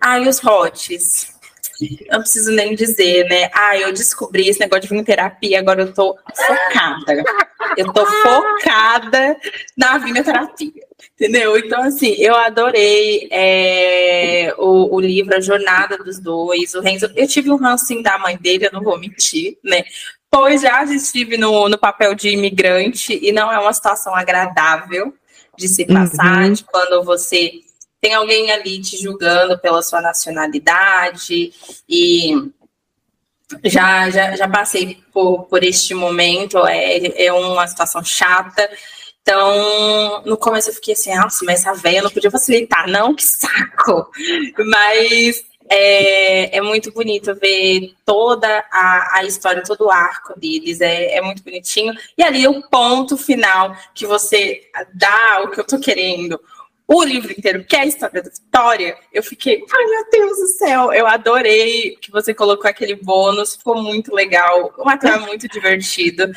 [0.00, 1.38] Ah, e os hotes
[1.80, 3.50] eu não preciso nem dizer, né?
[3.54, 7.24] Ah, eu descobri esse negócio de vir em terapia, agora eu tô focada.
[7.76, 9.36] Eu tô focada
[9.76, 10.72] na terapia,
[11.14, 11.56] entendeu?
[11.58, 16.74] Então, assim, eu adorei é, o, o, livro A Jornada dos Dois.
[16.74, 19.82] O Renzo, eu tive um rancinho da mãe dele, eu não vou mentir, né?
[20.30, 25.12] Pois já estive no, no papel de imigrante e não é uma situação agradável
[25.58, 26.52] de se passar, uhum.
[26.52, 27.52] de quando você
[28.00, 31.52] tem alguém ali te julgando pela sua nacionalidade
[31.88, 32.50] e
[33.64, 38.68] já, já, já passei por, por este momento, é, é uma situação chata.
[39.22, 43.22] Então, no começo eu fiquei assim, nossa, mas essa velha não podia facilitar, não, que
[43.22, 44.10] saco!
[44.66, 51.16] Mas é, é muito bonito ver toda a, a história, todo o arco deles, é,
[51.16, 51.94] é muito bonitinho.
[52.18, 54.62] E ali o ponto final que você
[54.92, 56.40] dá o que eu tô querendo,
[56.88, 60.46] o livro inteiro, que é a história da Vitória, eu fiquei, ai meu Deus do
[60.48, 65.46] céu, eu adorei que você colocou aquele bônus, ficou muito legal, o material é muito
[65.46, 66.32] divertido.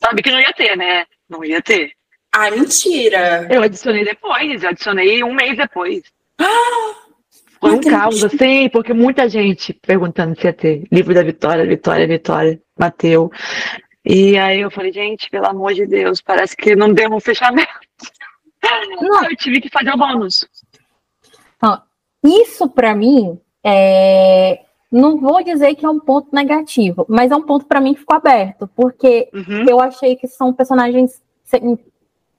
[0.00, 1.06] Sabe que não ia ter, né?
[1.28, 1.90] Não ia ter.
[2.38, 3.48] Ai, mentira.
[3.50, 6.02] Eu adicionei depois, eu adicionei um mês depois.
[7.58, 12.06] Foi um caos, assim, porque muita gente perguntando se ia ter livro da Vitória, Vitória,
[12.06, 13.32] Vitória, bateu.
[14.04, 17.68] E aí eu falei, gente, pelo amor de Deus, parece que não deu um fechamento.
[19.00, 20.46] Não, eu tive que fazer o bônus.
[22.22, 24.60] Isso, para mim, é...
[24.90, 28.00] não vou dizer que é um ponto negativo, mas é um ponto para mim que
[28.00, 29.64] ficou aberto, porque uhum.
[29.68, 31.22] eu achei que são personagens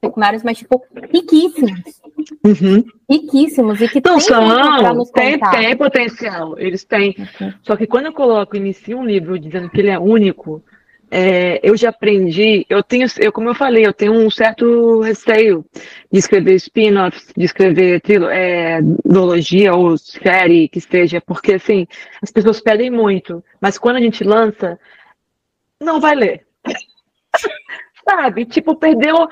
[0.04, 2.02] secundários, mas, tipo, riquíssimos.
[2.44, 2.84] Uhum.
[3.10, 3.82] Riquíssimos.
[3.82, 7.16] E que não são, tem, tem potencial, eles têm.
[7.18, 7.54] Uhum.
[7.62, 10.64] Só que quando eu coloco, inicio um livro dizendo que ele é único,
[11.10, 15.66] é, eu já aprendi, eu tenho, eu, como eu falei, eu tenho um certo receio
[16.12, 21.88] de escrever spin-offs, de escrever trilo, é, duologia ou série que esteja, porque assim,
[22.22, 24.78] as pessoas pedem muito, mas quando a gente lança,
[25.80, 26.46] não vai ler.
[28.10, 28.46] Sabe?
[28.46, 29.28] Tipo, perdeu.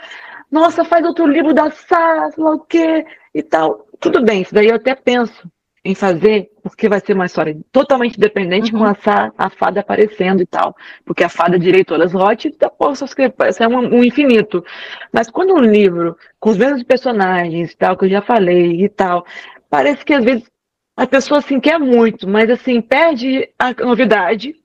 [0.56, 3.86] Nossa, faz outro livro da Sá, sei lá o quê e tal.
[4.00, 5.52] Tudo bem, isso daí eu até penso
[5.84, 8.80] em fazer, porque vai ser uma história totalmente independente uhum.
[8.80, 8.96] com a,
[9.38, 10.74] a, fada aparecendo e tal.
[11.04, 12.46] Porque a fada direitoras Roth,
[12.78, 14.64] posso escrever, é um, um, infinito.
[15.12, 18.88] Mas quando um livro, com os mesmos personagens e tal, que eu já falei e
[18.88, 19.26] tal,
[19.70, 20.50] parece que às vezes
[20.96, 24.56] a pessoa assim quer muito, mas assim, perde a novidade,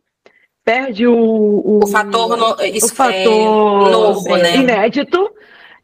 [0.64, 1.16] perde o.
[1.16, 4.56] O, o fator, no, o fator é novo, né?
[4.56, 5.28] inédito.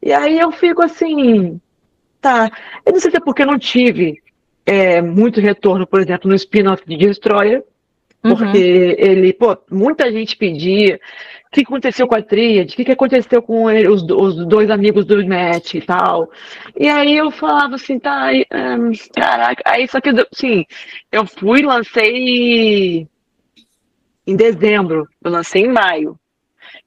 [0.01, 1.59] E aí eu fico assim.
[2.21, 2.49] Tá.
[2.85, 4.21] Eu não sei se é porque eu não tive
[4.65, 7.63] é, muito retorno, por exemplo, no spin-off de Destroyer,
[8.23, 8.35] uhum.
[8.35, 8.95] porque uhum.
[8.97, 10.99] ele, pô, muita gente pedia
[11.47, 14.69] o que aconteceu com a Tríade, o que, que aconteceu com ele, os, os, dois
[14.69, 16.29] amigos do Matt e tal.
[16.77, 20.65] E aí eu falava assim, tá, um, caraca, aí só que, sim,
[21.09, 23.07] eu fui, lancei
[24.27, 26.19] em dezembro, eu lancei em maio.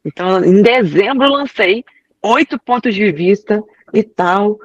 [0.04, 1.82] Então, em dezembro eu lancei
[2.23, 3.62] oito pontos de vista
[3.93, 4.59] e tal.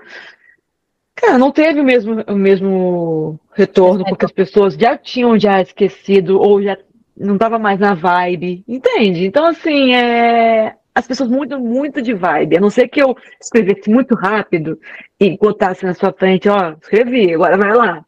[1.16, 5.62] Cara, não teve o mesmo, o mesmo retorno, é, porque as pessoas já tinham já
[5.62, 6.78] esquecido ou já
[7.18, 9.26] não tava mais na vibe, entende?
[9.26, 10.76] Então, assim, é...
[10.94, 12.58] as pessoas mudam muito de vibe.
[12.58, 14.78] A não ser que eu escrevesse muito rápido
[15.18, 18.06] e botasse na sua frente, ó, escrevi, agora vai lá.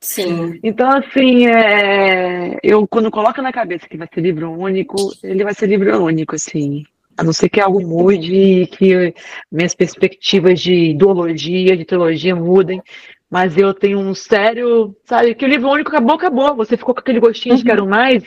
[0.00, 0.58] Sim.
[0.64, 2.58] Então, assim, é...
[2.62, 6.34] eu quando coloco na cabeça que vai ser livro único, ele vai ser livro único,
[6.34, 6.84] assim.
[7.20, 9.14] A não ser que algo mude e que
[9.52, 12.82] minhas perspectivas de duologia, de trilogia mudem.
[13.30, 16.56] Mas eu tenho um sério, sabe, que o livro único acabou, acabou.
[16.56, 17.58] Você ficou com aquele gostinho uhum.
[17.58, 18.24] de quero mais.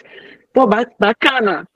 [0.54, 1.68] Pô, bacana.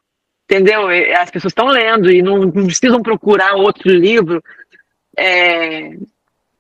[0.44, 0.90] Entendeu?
[1.20, 4.40] As pessoas estão lendo e não, não, precisam procurar outro livro.
[5.18, 5.98] É,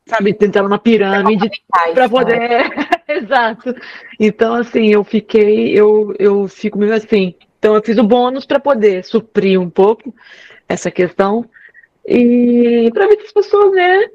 [0.07, 1.51] sabe, tentar uma pirâmide
[1.93, 2.39] para poder.
[2.39, 2.69] Né?
[3.07, 3.75] Exato.
[4.19, 7.35] Então, assim, eu fiquei, eu, eu fico meio assim.
[7.59, 10.13] Então, eu fiz o bônus para poder suprir um pouco
[10.67, 11.49] essa questão
[12.07, 14.05] e para ver se as pessoas, né,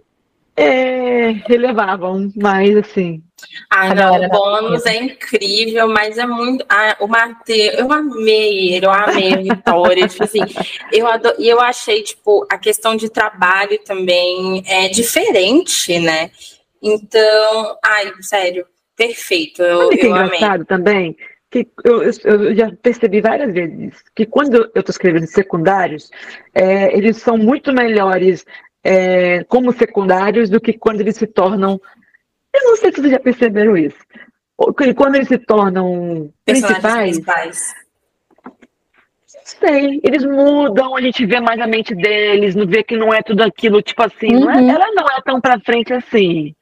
[0.57, 3.23] é, relevavam mais assim.
[3.71, 6.65] Ah, não, o bônus é incrível, mas é muito.
[6.69, 10.09] Ah, o Matheus, eu amei ele, eu amei a Vitória.
[10.09, 10.41] tipo assim,
[10.93, 16.31] eu adoro, e eu achei, tipo, a questão de trabalho também é diferente, né?
[16.83, 19.63] Então, ai, sério, perfeito.
[19.63, 20.65] Eu, Sabe que é eu engraçado amei.
[20.67, 21.17] também?
[21.53, 26.11] Que eu, eu, já percebi várias vezes que quando eu estou escrevendo secundários,
[26.55, 28.45] é, eles são muito melhores
[28.83, 31.79] é, como secundários do que quando eles se tornam.
[32.55, 33.99] Eu não sei se vocês já perceberam isso.
[34.97, 37.19] Quando eles se tornam principais.
[37.19, 37.75] principais.
[39.45, 43.23] Sei, eles mudam, a gente vê mais a mente deles, não vê que não é
[43.23, 44.41] tudo aquilo, tipo assim, uhum.
[44.41, 44.71] não é, uhum.
[44.71, 46.55] ela não é tão pra frente assim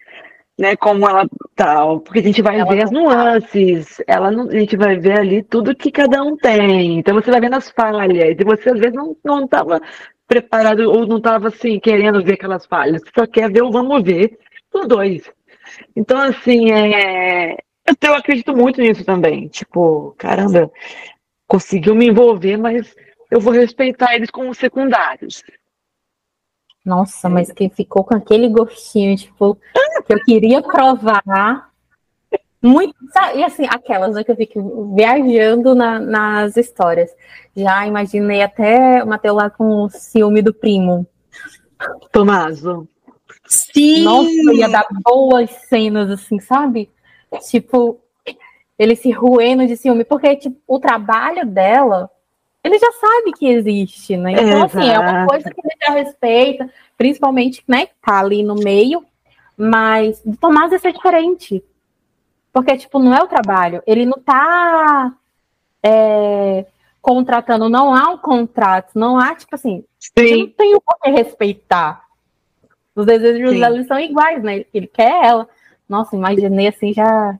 [0.61, 4.77] né, como ela tal, porque a gente vai ela ver as nuances, ela a gente
[4.77, 6.99] vai ver ali tudo que cada um tem.
[6.99, 9.81] Então você vai vendo as falhas, e você às vezes não não estava
[10.29, 14.03] preparado ou não estava assim querendo ver aquelas falhas, você só quer ver o vamos
[14.03, 14.39] ver
[14.75, 15.23] os dois.
[15.97, 17.57] Então assim, é
[18.03, 19.49] eu acredito muito nisso também.
[19.49, 20.71] Tipo, caramba,
[21.47, 22.95] conseguiu me envolver, mas
[23.31, 25.43] eu vou respeitar eles como secundários.
[26.85, 29.59] Nossa, mas que ficou com aquele gostinho, tipo,
[30.07, 31.71] que eu queria provar.
[32.63, 33.39] Muito, sabe?
[33.39, 37.11] e assim, aquelas né, que eu fico viajando na, nas histórias.
[37.57, 41.07] Já imaginei até o Matheus lá com o ciúme do primo.
[42.13, 42.87] Tomaso.
[43.47, 44.05] Sim!
[44.05, 46.91] Nossa, ia dar boas cenas, assim, sabe?
[47.49, 47.99] Tipo,
[48.79, 52.11] ele se ruendo de ciúme, porque tipo, o trabalho dela
[52.63, 54.33] ele já sabe que existe, né?
[54.33, 54.79] Então, Exato.
[54.79, 59.05] assim, é uma coisa que ele já respeita, principalmente, né, que tá ali no meio,
[59.57, 61.65] mas do Tomás é diferente.
[62.53, 65.15] Porque, tipo, não é o trabalho, ele não tá
[65.83, 66.67] é,
[67.01, 69.85] contratando, não há um contrato, não há, tipo assim,
[70.17, 72.05] não tem o que respeitar.
[72.95, 73.61] Os desejos Sim.
[73.61, 74.65] dela são iguais, né?
[74.75, 75.49] Ele quer ela.
[75.89, 77.39] Nossa, imaginei assim, já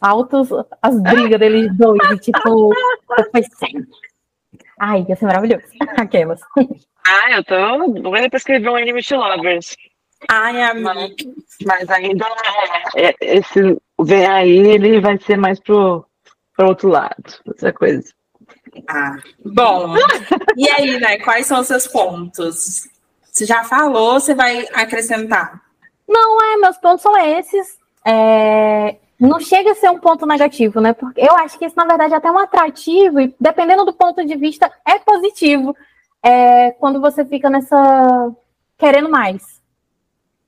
[0.00, 0.48] altos
[0.82, 2.70] as brigas deles dois, e, tipo,
[3.32, 3.88] foi sempre.
[4.80, 5.64] Ai, ia ser maravilhoso.
[5.96, 6.40] Aquelas.
[7.06, 9.76] Ah, eu tô doida pra escrever um Enemy to Lovers.
[10.28, 10.94] Ai, amiga.
[10.94, 11.14] Mas,
[11.64, 12.26] mas ainda
[12.96, 16.04] é, esse vem aí, ele vai ser mais pro,
[16.56, 18.12] pro outro lado, outra coisa.
[18.88, 19.94] Ah, bom.
[20.56, 21.18] e aí, né?
[21.18, 22.88] Quais são os seus pontos?
[23.22, 25.62] Você já falou, você vai acrescentar?
[26.08, 27.78] Não, é, meus pontos são esses.
[28.04, 30.92] É, não chega a ser um ponto negativo, né?
[30.92, 34.24] Porque eu acho que isso, na verdade, é até um atrativo, e dependendo do ponto
[34.24, 35.74] de vista, é positivo.
[36.22, 38.32] É, quando você fica nessa.
[38.76, 39.60] querendo mais.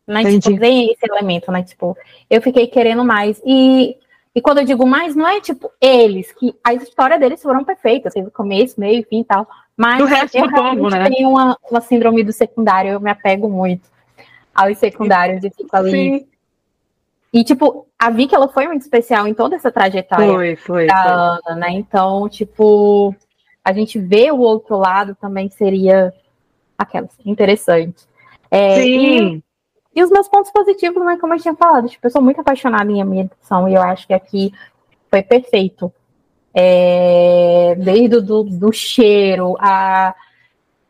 [0.06, 0.38] Né?
[0.38, 1.62] Tipo, vem esse elemento, né?
[1.62, 1.96] Tipo,
[2.28, 3.40] eu fiquei querendo mais.
[3.44, 3.96] E,
[4.34, 8.14] e quando eu digo mais, não é tipo eles, que a história deles foram perfeitas,
[8.14, 9.48] teve começo, meio, fim e tal.
[9.76, 11.08] Mas resto eu do povo, né?
[11.08, 13.88] tenho uma, uma síndrome do secundário, eu me apego muito
[14.54, 15.90] aos secundários e fico ali.
[15.90, 16.30] Sim
[17.32, 20.86] E, tipo, a Vicky, ela foi muito especial em toda essa trajetória Foi, foi.
[20.86, 21.52] da foi.
[21.52, 21.70] Ana, né?
[21.70, 23.14] Então, tipo,
[23.64, 26.12] a gente vê o outro lado também seria
[26.76, 28.04] aquelas, interessante.
[28.50, 29.42] É, e, Sim,
[29.94, 32.90] e os meus pontos positivos, né, como eu tinha falado, tipo, eu sou muito apaixonada
[32.90, 34.52] em ambientação e eu acho que aqui
[35.08, 35.92] foi perfeito.
[36.52, 40.14] É, desde o do, do cheiro, a...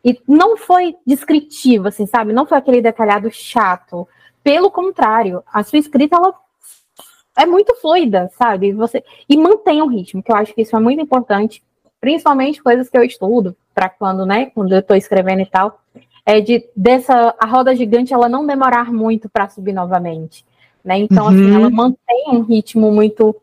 [0.03, 2.33] E não foi descritivo, assim, sabe?
[2.33, 4.07] Não foi aquele detalhado chato.
[4.43, 6.33] Pelo contrário, a sua escrita, ela
[7.37, 8.71] é muito fluida, sabe?
[8.73, 11.63] Você E mantém o ritmo, que eu acho que isso é muito importante,
[11.99, 15.79] principalmente coisas que eu estudo, para quando, né, quando eu estou escrevendo e tal,
[16.25, 20.45] é de dessa a roda gigante ela não demorar muito para subir novamente,
[20.83, 20.97] né?
[20.97, 21.55] Então assim, Uhum.
[21.55, 23.35] ela mantém um ritmo muito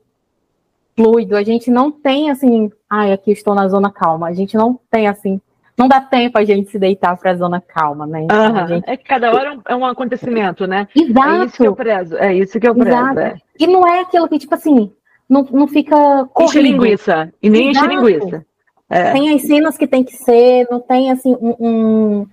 [0.97, 1.37] fluido.
[1.37, 4.27] A gente não tem assim, ai, aqui estou na zona calma.
[4.29, 5.41] A gente não tem assim,
[5.79, 8.23] não dá tempo a gente se deitar para a zona calma, né?
[8.23, 8.85] Então, gente...
[8.91, 10.89] é que cada hora é um- é um acontecimento, né?
[10.97, 11.45] É Exato.
[11.45, 12.91] isso que eu prezo, é isso que eu prezo.
[12.91, 13.21] Exato.
[13.21, 13.37] É.
[13.59, 14.91] E não é aquilo que tipo assim,
[15.29, 18.45] não, não fica Enche linguiça, e nem enche linguiça.
[18.91, 19.13] É.
[19.13, 22.27] Tem as cenas que tem que ser, não tem assim um, um-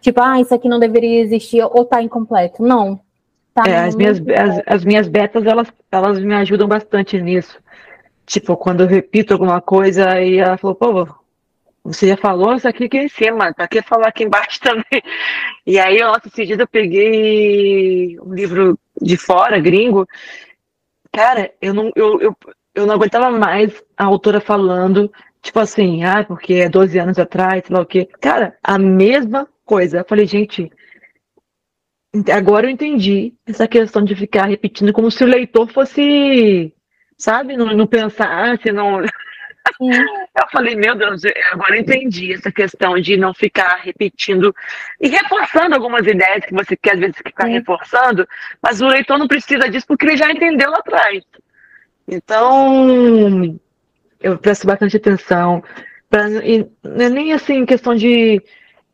[0.00, 2.62] tipo, ah, isso aqui não deveria existir ou tá incompleto.
[2.62, 3.00] Não.
[3.52, 7.58] Tá É, as, minhas, as, as minhas betas, elas, elas me ajudam bastante nisso.
[8.24, 11.08] Tipo, quando eu repito alguma coisa, aí ela falou, pô,
[11.84, 15.02] você já falou isso aqui aqui em cima, pra que falar aqui embaixo também?
[15.66, 20.06] E aí, nossa, esses dias eu peguei um livro de fora, gringo.
[21.12, 22.36] Cara, eu não, eu, eu,
[22.74, 25.10] eu não aguentava mais a autora falando,
[25.42, 28.08] tipo assim, ah, porque é 12 anos atrás, sei lá o quê.
[28.20, 29.98] Cara, a mesma coisa.
[29.98, 30.70] Eu falei, gente,
[32.34, 36.74] Agora eu entendi essa questão de ficar repetindo como se o leitor fosse,
[37.16, 39.00] sabe, não, não pensar, não.
[40.40, 44.54] Eu falei, meu Deus, eu- agora eu entendi essa questão de não ficar repetindo
[45.00, 47.52] e reforçando algumas ideias que você quer às vezes ficar Sim.
[47.52, 48.26] reforçando,
[48.62, 51.22] mas o leitor não precisa disso porque ele já entendeu lá atrás.
[52.08, 53.58] Então,
[54.20, 55.62] eu presto bastante atenção.
[56.08, 58.42] Pra, e não é nem assim questão de.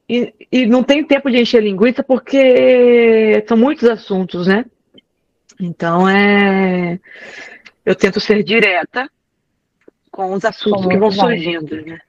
[0.09, 4.64] E, e não tem tempo de encher linguiça porque são muitos assuntos, né?
[5.61, 7.01] Então é.
[7.85, 9.09] Eu tento ser direta
[10.17, 12.01] com os assuntos Como que vão surgindo, né?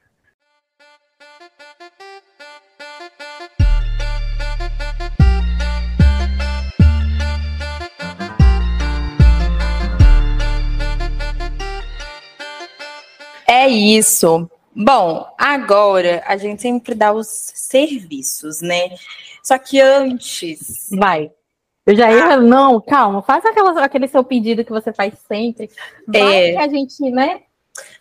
[13.48, 14.50] É isso.
[14.76, 18.90] Bom, agora a gente sempre dá os serviços, né?
[19.44, 20.90] Só que antes.
[20.92, 21.32] Vai.
[21.86, 22.38] Eu já ia, Ah.
[22.38, 25.70] não, calma, faça aquela, aquele seu pedido que você faz sempre.
[26.06, 26.52] Vai É.
[26.52, 27.42] que a gente, né?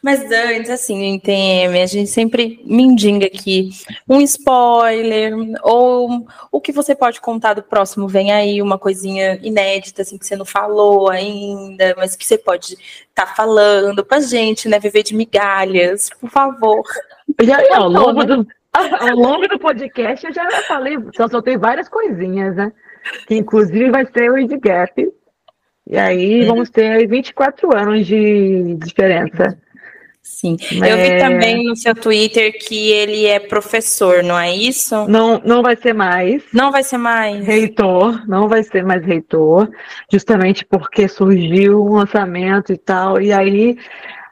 [0.02, 3.70] Mas antes, assim, em TM, a gente sempre mendiga aqui
[4.08, 10.02] um spoiler, ou o que você pode contar do próximo vem aí, uma coisinha inédita,
[10.02, 12.76] assim, que você não falou ainda, mas que você pode
[13.08, 14.78] estar falando pra gente, né?
[14.78, 16.82] Viver de migalhas, por favor.
[17.42, 18.26] Já, ao, Então, longo né?
[18.36, 22.72] do, ao longo do podcast eu já falei, só soltei várias coisinhas, né?
[23.26, 25.12] Que inclusive vai ser o Age Gap.
[25.88, 26.46] E aí Uhum.
[26.48, 29.56] vamos ter aí 24 anos de diferença.
[30.28, 30.56] Sim.
[30.72, 31.18] Eu vi É.
[31.18, 35.06] também no seu Twitter que ele é professor, não é isso?
[35.08, 36.42] Não, não vai ser mais.
[36.52, 37.46] Não vai ser mais.
[37.46, 39.70] Reitor, não vai ser mais reitor,
[40.12, 43.78] justamente porque surgiu um lançamento e tal, e aí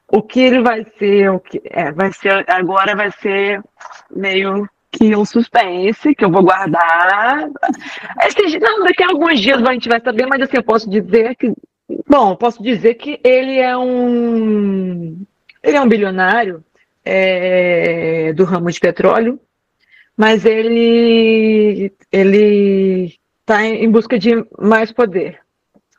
[0.08, 3.62] o que ele vai ser, o que é, vai ser agora vai ser
[4.14, 7.48] meio que um suspense que eu vou guardar.
[8.26, 11.34] Esses- não, daqui a alguns dias a gente vai saber, mas assim, eu posso dizer
[11.36, 11.52] que,
[12.08, 15.16] bom, eu posso dizer que ele é um,
[15.64, 16.62] ele é um bilionário
[17.04, 19.40] é, do ramo de petróleo,
[20.16, 25.40] mas ele ele está em busca de mais poder.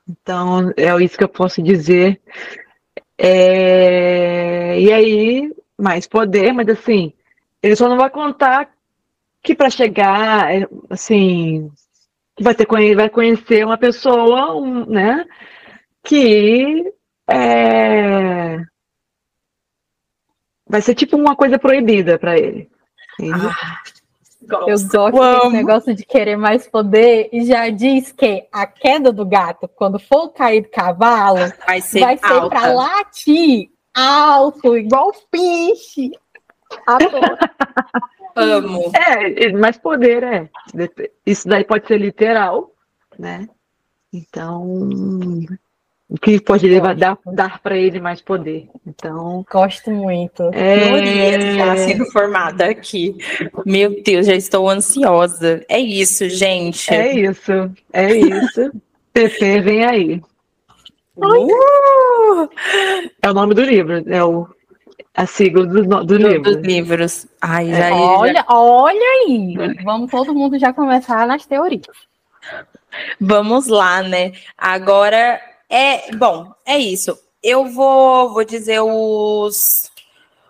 [0.08, 2.22] Então é isso que eu posso dizer.
[3.18, 7.14] É, e aí mais poder, mas assim
[7.66, 8.70] ele só não vai contar
[9.42, 11.72] que para chegar, é, assim,
[12.40, 15.26] vai ter vai conhecer uma pessoa, um, né,
[16.04, 16.94] que
[17.28, 18.60] é,
[20.68, 22.70] vai ser tipo uma coisa proibida para ele.
[23.20, 23.46] entende?
[24.48, 29.26] Eu gosto desse negócio de querer mais poder e já diz que a queda do
[29.26, 32.50] gato, quando for cair do cavalo, Vai ser vai ser alta.
[32.50, 36.12] pra latir alto, igual peixe.
[38.36, 38.92] Amo.
[38.94, 40.50] É, mais poder, é.
[41.26, 42.72] Isso daí pode ser literal,
[43.18, 43.48] né?
[44.14, 44.90] Então,
[46.18, 48.68] que pode levar, dar, dar para ele mais poder.
[48.86, 50.50] Então, Gosto muito.
[50.52, 53.16] Teoria já é, sendo formada aqui.
[53.66, 55.66] Meu Deus, já estou ansiosa.
[55.68, 56.94] É isso, gente.
[56.94, 58.72] é isso, é isso.
[59.14, 60.22] PP vem aí.
[61.16, 62.50] Uh!
[63.22, 64.46] É o nome do livro, é o,
[65.16, 66.42] a sigla do, do, do livro.
[66.42, 67.28] Dos livros.
[67.42, 67.76] Ai, é.
[67.76, 68.46] já, olha, já...
[68.50, 69.56] olha aí.
[69.84, 71.88] Vamos todo mundo já começar nas teorias.
[73.20, 74.34] Vamos lá, né?
[74.58, 75.40] Agora
[75.76, 77.20] é bom, é isso.
[77.44, 79.92] Eu vou, vou dizer os,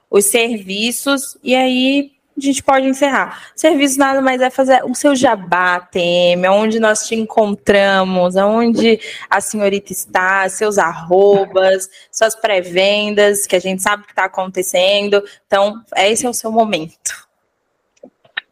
[0.08, 3.52] os serviços e aí a gente pode encerrar.
[3.56, 9.42] Serviço nada mais é fazer o seu jabá, Teme, onde nós te encontramos, aonde a
[9.42, 15.24] senhorita está, seus arrobas, suas pré-vendas, que a gente sabe que está acontecendo.
[15.48, 17.28] Então, esse é o seu momento.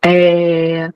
[0.03, 0.89] É...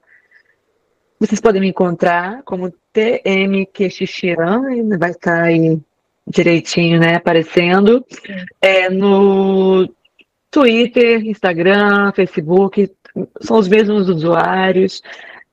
[1.19, 4.63] Vocês podem me encontrar como TM Quexixiran,
[4.97, 5.79] vai estar aí
[6.25, 8.03] direitinho, né, aparecendo.
[8.59, 9.87] É, no
[10.49, 12.91] Twitter, Instagram, Facebook,
[13.39, 15.03] são os mesmos usuários.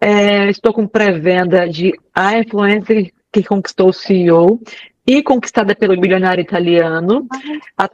[0.00, 4.58] É, estou com pré-venda de A Influencer que conquistou o CEO
[5.06, 7.26] e conquistada pelo bilionário italiano.
[7.76, 7.90] A,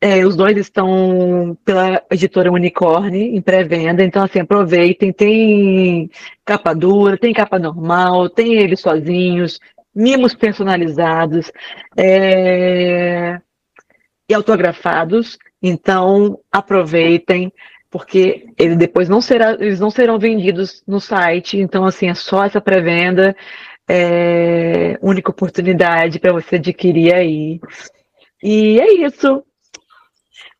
[0.00, 6.10] é, os dois estão pela editora Unicorn em pré-venda, então assim, aproveitem, tem
[6.44, 9.58] capa dura, tem capa normal, tem eles sozinhos,
[9.94, 11.52] mimos personalizados
[11.96, 13.40] é,
[14.28, 15.38] e autografados.
[15.62, 17.52] Então, aproveitem,
[17.90, 21.58] porque ele depois não será, eles não serão vendidos no site.
[21.58, 23.34] Então, assim, é só essa pré-venda,
[23.88, 27.60] é, única oportunidade para você adquirir aí.
[28.42, 29.42] E é isso.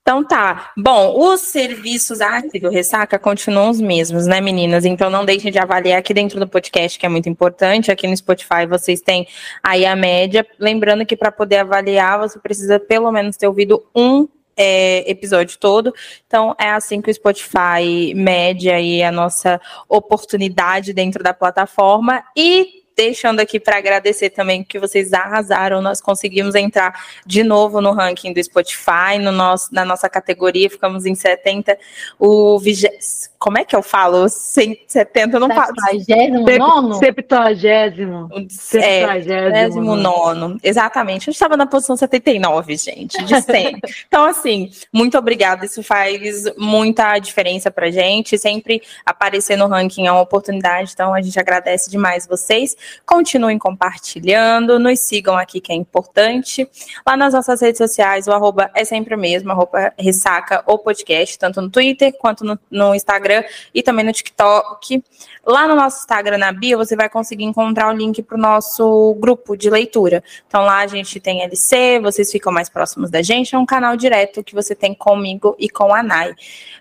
[0.06, 0.70] Então tá.
[0.76, 4.84] Bom, os serviços arte do Ressaca continuam os mesmos, né, meninas?
[4.84, 7.90] Então não deixem de avaliar aqui dentro do podcast, que é muito importante.
[7.90, 9.26] Aqui no Spotify vocês têm
[9.62, 10.46] aí a média.
[10.58, 15.94] Lembrando que para poder avaliar, você precisa pelo menos ter ouvido um é, episódio todo.
[16.26, 22.22] Então, é assim que o Spotify mede aí a nossa oportunidade dentro da plataforma.
[22.36, 25.82] E deixando aqui para agradecer também que vocês arrasaram.
[25.82, 26.94] Nós conseguimos entrar
[27.26, 31.76] de novo no ranking do Spotify, no nosso, na nossa categoria, ficamos em 70.
[32.18, 33.34] O vigésimo.
[33.44, 34.26] Como é que eu falo?
[34.26, 35.74] 70, eu não falo.
[35.90, 36.94] 79?
[36.94, 38.30] Septuagésimo.
[38.48, 40.58] Septuagésimo nono.
[40.62, 41.28] Exatamente.
[41.28, 43.80] Eu estava na posição 79, gente, de 100.
[44.08, 45.66] então, assim, muito obrigada.
[45.66, 48.38] Isso faz muita diferença para gente.
[48.38, 50.92] Sempre aparecer no ranking é uma oportunidade.
[50.94, 52.74] Então, a gente agradece demais vocês.
[53.04, 56.68] Continuem compartilhando, nos sigam aqui que é importante.
[57.06, 61.38] Lá nas nossas redes sociais, o arroba é sempre o mesmo, arroba ressaca ou podcast,
[61.38, 65.02] tanto no Twitter quanto no, no Instagram e também no TikTok.
[65.46, 69.14] Lá no nosso Instagram, na bio, você vai conseguir encontrar o link para o nosso
[69.20, 70.24] grupo de leitura.
[70.46, 73.96] Então lá a gente tem LC, vocês ficam mais próximos da gente, é um canal
[73.96, 76.34] direto que você tem comigo e com a Nai.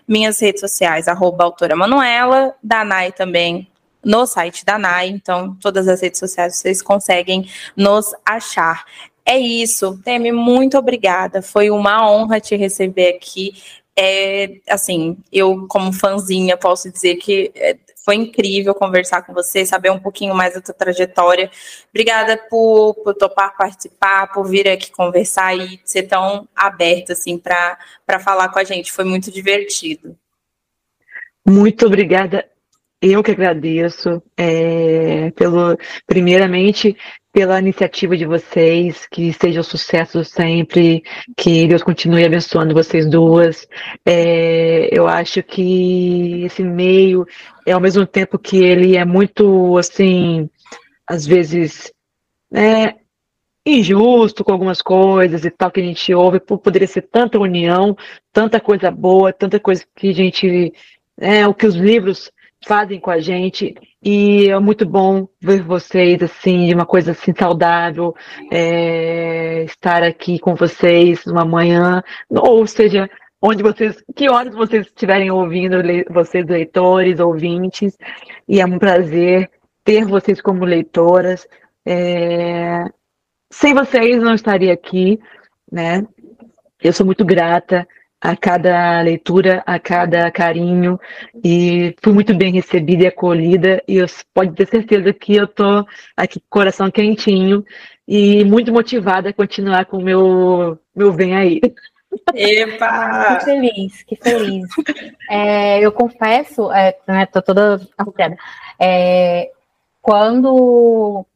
[0.08, 3.68] Minhas redes sociais, arroba autora Manuela, da Nai também,
[4.04, 8.84] no site da NAI, então todas as redes sociais vocês conseguem nos achar.
[9.26, 11.40] É isso, Temi, muito obrigada.
[11.40, 13.54] Foi uma honra te receber aqui.
[13.96, 19.90] É, assim, eu como fãzinha posso dizer que é, foi incrível conversar com você, saber
[19.90, 21.50] um pouquinho mais da tua trajetória.
[21.88, 27.78] Obrigada por, por topar participar, por vir aqui conversar e ser tão aberta assim para
[28.20, 28.92] falar com a gente.
[28.92, 30.18] Foi muito divertido.
[31.46, 32.46] Muito obrigada
[33.12, 35.76] eu que agradeço, é, pelo,
[36.06, 36.96] primeiramente,
[37.32, 41.02] pela iniciativa de vocês, que seja um sucesso sempre,
[41.36, 43.68] que Deus continue abençoando vocês duas.
[44.06, 47.26] É, eu acho que esse meio
[47.66, 50.48] é ao mesmo tempo que ele é muito, assim,
[51.06, 51.92] às vezes,
[52.52, 52.94] é,
[53.66, 57.96] injusto com algumas coisas e tal que a gente ouve, poderia ser tanta união,
[58.32, 60.72] tanta coisa boa, tanta coisa que a gente,
[61.18, 62.30] é, o que os livros
[62.64, 67.32] fazem com a gente e é muito bom ver vocês assim, de uma coisa assim
[67.38, 68.14] saudável,
[68.50, 73.08] é, estar aqui com vocês uma manhã, ou seja,
[73.40, 75.76] onde vocês, que horas vocês estiverem ouvindo,
[76.10, 77.96] vocês leitores, ouvintes,
[78.48, 79.50] e é um prazer
[79.84, 81.46] ter vocês como leitoras.
[81.86, 82.84] É,
[83.52, 85.20] sem vocês não estaria aqui,
[85.70, 86.06] né?
[86.82, 87.86] Eu sou muito grata
[88.24, 90.98] a cada leitura, a cada carinho,
[91.44, 95.86] e fui muito bem recebida e acolhida, e eu, pode ter certeza que eu tô
[96.16, 97.62] aqui com o coração quentinho
[98.08, 101.60] e muito motivada a continuar com o meu, meu Vem Aí.
[102.34, 103.36] Epa!
[103.36, 104.68] Que feliz, que feliz.
[105.28, 108.38] É, eu confesso, é, né, tô toda arrugada,
[108.80, 109.50] é,
[110.00, 111.26] quando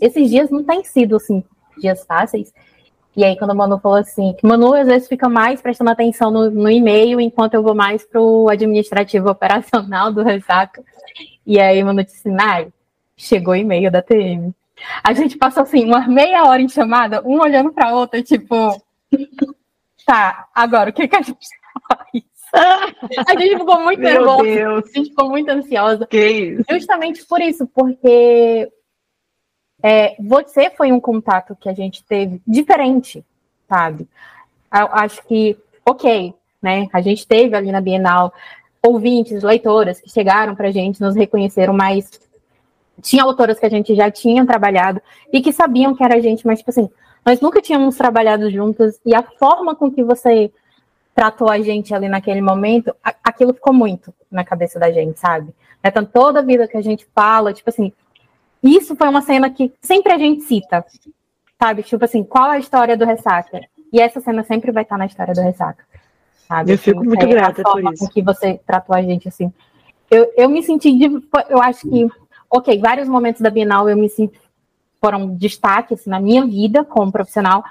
[0.00, 1.44] esses dias não têm sido, assim,
[1.76, 2.50] dias fáceis,
[3.16, 6.30] e aí, quando a Manu falou assim, que Manu às vezes fica mais prestando atenção
[6.30, 10.82] no, no e-mail, enquanto eu vou mais para o administrativo operacional do Ressaca.
[11.46, 12.72] E aí, Manu disse, Nai,
[13.16, 14.52] chegou o e-mail da TM.
[15.02, 18.82] A gente passou assim, uma meia hora em chamada, um olhando para outra, tipo,
[20.04, 21.46] tá, agora o que, que a gente
[21.88, 22.24] faz?
[23.26, 24.84] A gente ficou muito Meu nervosa, Deus.
[24.84, 26.06] a gente ficou muito ansiosa.
[26.06, 26.64] Que isso?
[26.70, 28.70] Justamente por isso, porque
[29.86, 33.22] é, você foi um contato que a gente teve diferente,
[33.68, 34.08] sabe?
[34.72, 36.32] Eu acho que, ok,
[36.62, 36.88] né?
[36.90, 38.32] A gente teve ali na Bienal
[38.82, 42.18] ouvintes, leitoras que chegaram pra gente, nos reconheceram, mas
[43.02, 46.46] tinha autoras que a gente já tinha trabalhado e que sabiam que era a gente,
[46.46, 46.88] mas, tipo assim,
[47.22, 50.50] nós nunca tínhamos trabalhado juntas e a forma com que você
[51.14, 55.54] tratou a gente ali naquele momento, a- aquilo ficou muito na cabeça da gente, sabe?
[55.84, 57.92] Então, toda a vida que a gente fala, tipo assim,
[58.64, 60.84] isso foi uma cena que sempre a gente cita,
[61.60, 61.82] sabe?
[61.82, 63.60] Tipo assim, qual é a história do Ressaca?
[63.92, 65.84] E essa cena sempre vai estar na história do Ressaca,
[66.48, 66.72] sabe?
[66.72, 68.04] Eu fico Assim, muito é grata a por isso.
[68.06, 69.52] com que você tratou a gente, assim.
[70.10, 72.06] Eu, eu me senti, de- eu acho que,
[72.50, 74.38] ok, vários momentos da Bienal eu me senti,
[75.00, 77.62] foram destaques assim, na minha vida como profissional,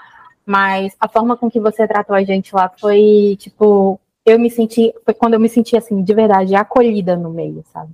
[0.45, 4.93] mas a forma com que você tratou a gente lá foi, tipo, eu me senti,
[5.03, 7.91] foi quando eu me senti, assim, de verdade, acolhida no meio, sabe?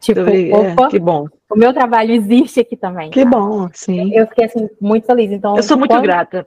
[0.00, 1.26] Tipo, É, opa, que bom.
[1.50, 3.10] o meu trabalho existe aqui também.
[3.10, 3.30] Que sabe?
[3.30, 4.14] bom, sim.
[4.14, 5.30] Eu fiquei, assim, muito feliz.
[5.30, 6.46] Então, Eu sou muito quando- grata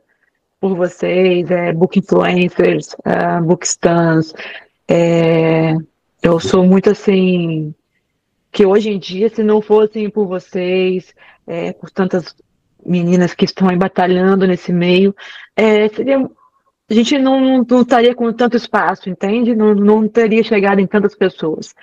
[0.59, 4.33] por vocês, é, book influencers, uh, bookstans.
[4.87, 5.75] É,
[6.21, 7.75] eu sou muito assim
[8.51, 11.13] que hoje em dia, se não fossem por vocês,
[11.45, 12.35] é, por tantas
[12.85, 15.15] meninas que estão aí batalhando nesse meio,
[15.55, 16.17] é, seria,
[16.89, 19.55] a gente não, não estaria com tanto espaço, entende?
[19.55, 21.73] Não, não teria chegado em tantas pessoas.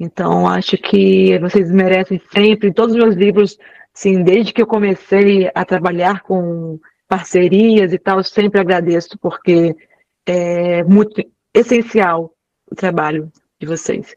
[0.00, 3.58] Então, acho que vocês merecem sempre, em todos os meus livros,
[3.94, 9.76] assim, desde que eu comecei a trabalhar com parcerias e tal, eu sempre agradeço, porque
[10.24, 11.22] é muito
[11.52, 12.32] essencial
[12.70, 13.30] o trabalho
[13.60, 14.16] de vocês.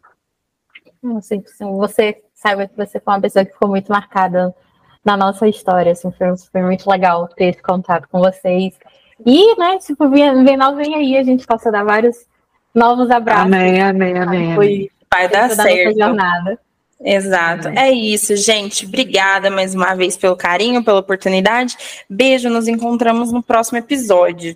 [1.18, 4.56] Assim, você saiba que você foi uma pessoa que ficou muito marcada
[5.04, 5.92] na nossa história.
[5.92, 8.80] Assim, foi, foi muito legal ter esse contato com vocês.
[9.26, 12.26] E, né, tipo, Bienal vem aí, a gente possa dar vários
[12.74, 13.46] novos abraços.
[13.46, 14.56] Amém, amém, amém.
[14.56, 14.90] Foi amém.
[15.14, 15.97] Vai dar certo.
[15.97, 16.59] jornada.
[16.99, 17.68] Exato.
[17.68, 17.80] Amém.
[17.80, 18.86] É isso, gente.
[18.86, 21.76] Obrigada mais uma vez pelo carinho, pela oportunidade.
[22.09, 24.55] Beijo, nos encontramos no próximo episódio.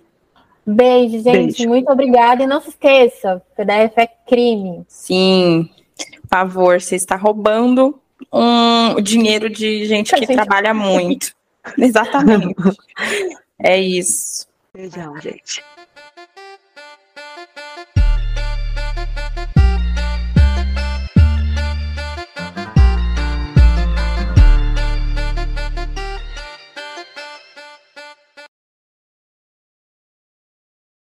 [0.66, 1.56] Beijo, gente.
[1.58, 1.68] Beijo.
[1.68, 2.42] Muito obrigada.
[2.42, 4.82] E não se esqueça, PDF é crime.
[4.88, 5.68] Sim,
[6.22, 8.00] por favor, você está roubando
[8.32, 10.34] um dinheiro de gente que Gente.
[10.34, 11.32] trabalha muito.
[11.76, 12.54] Exatamente.
[13.62, 14.46] É isso.
[14.74, 15.62] Beijão, gente.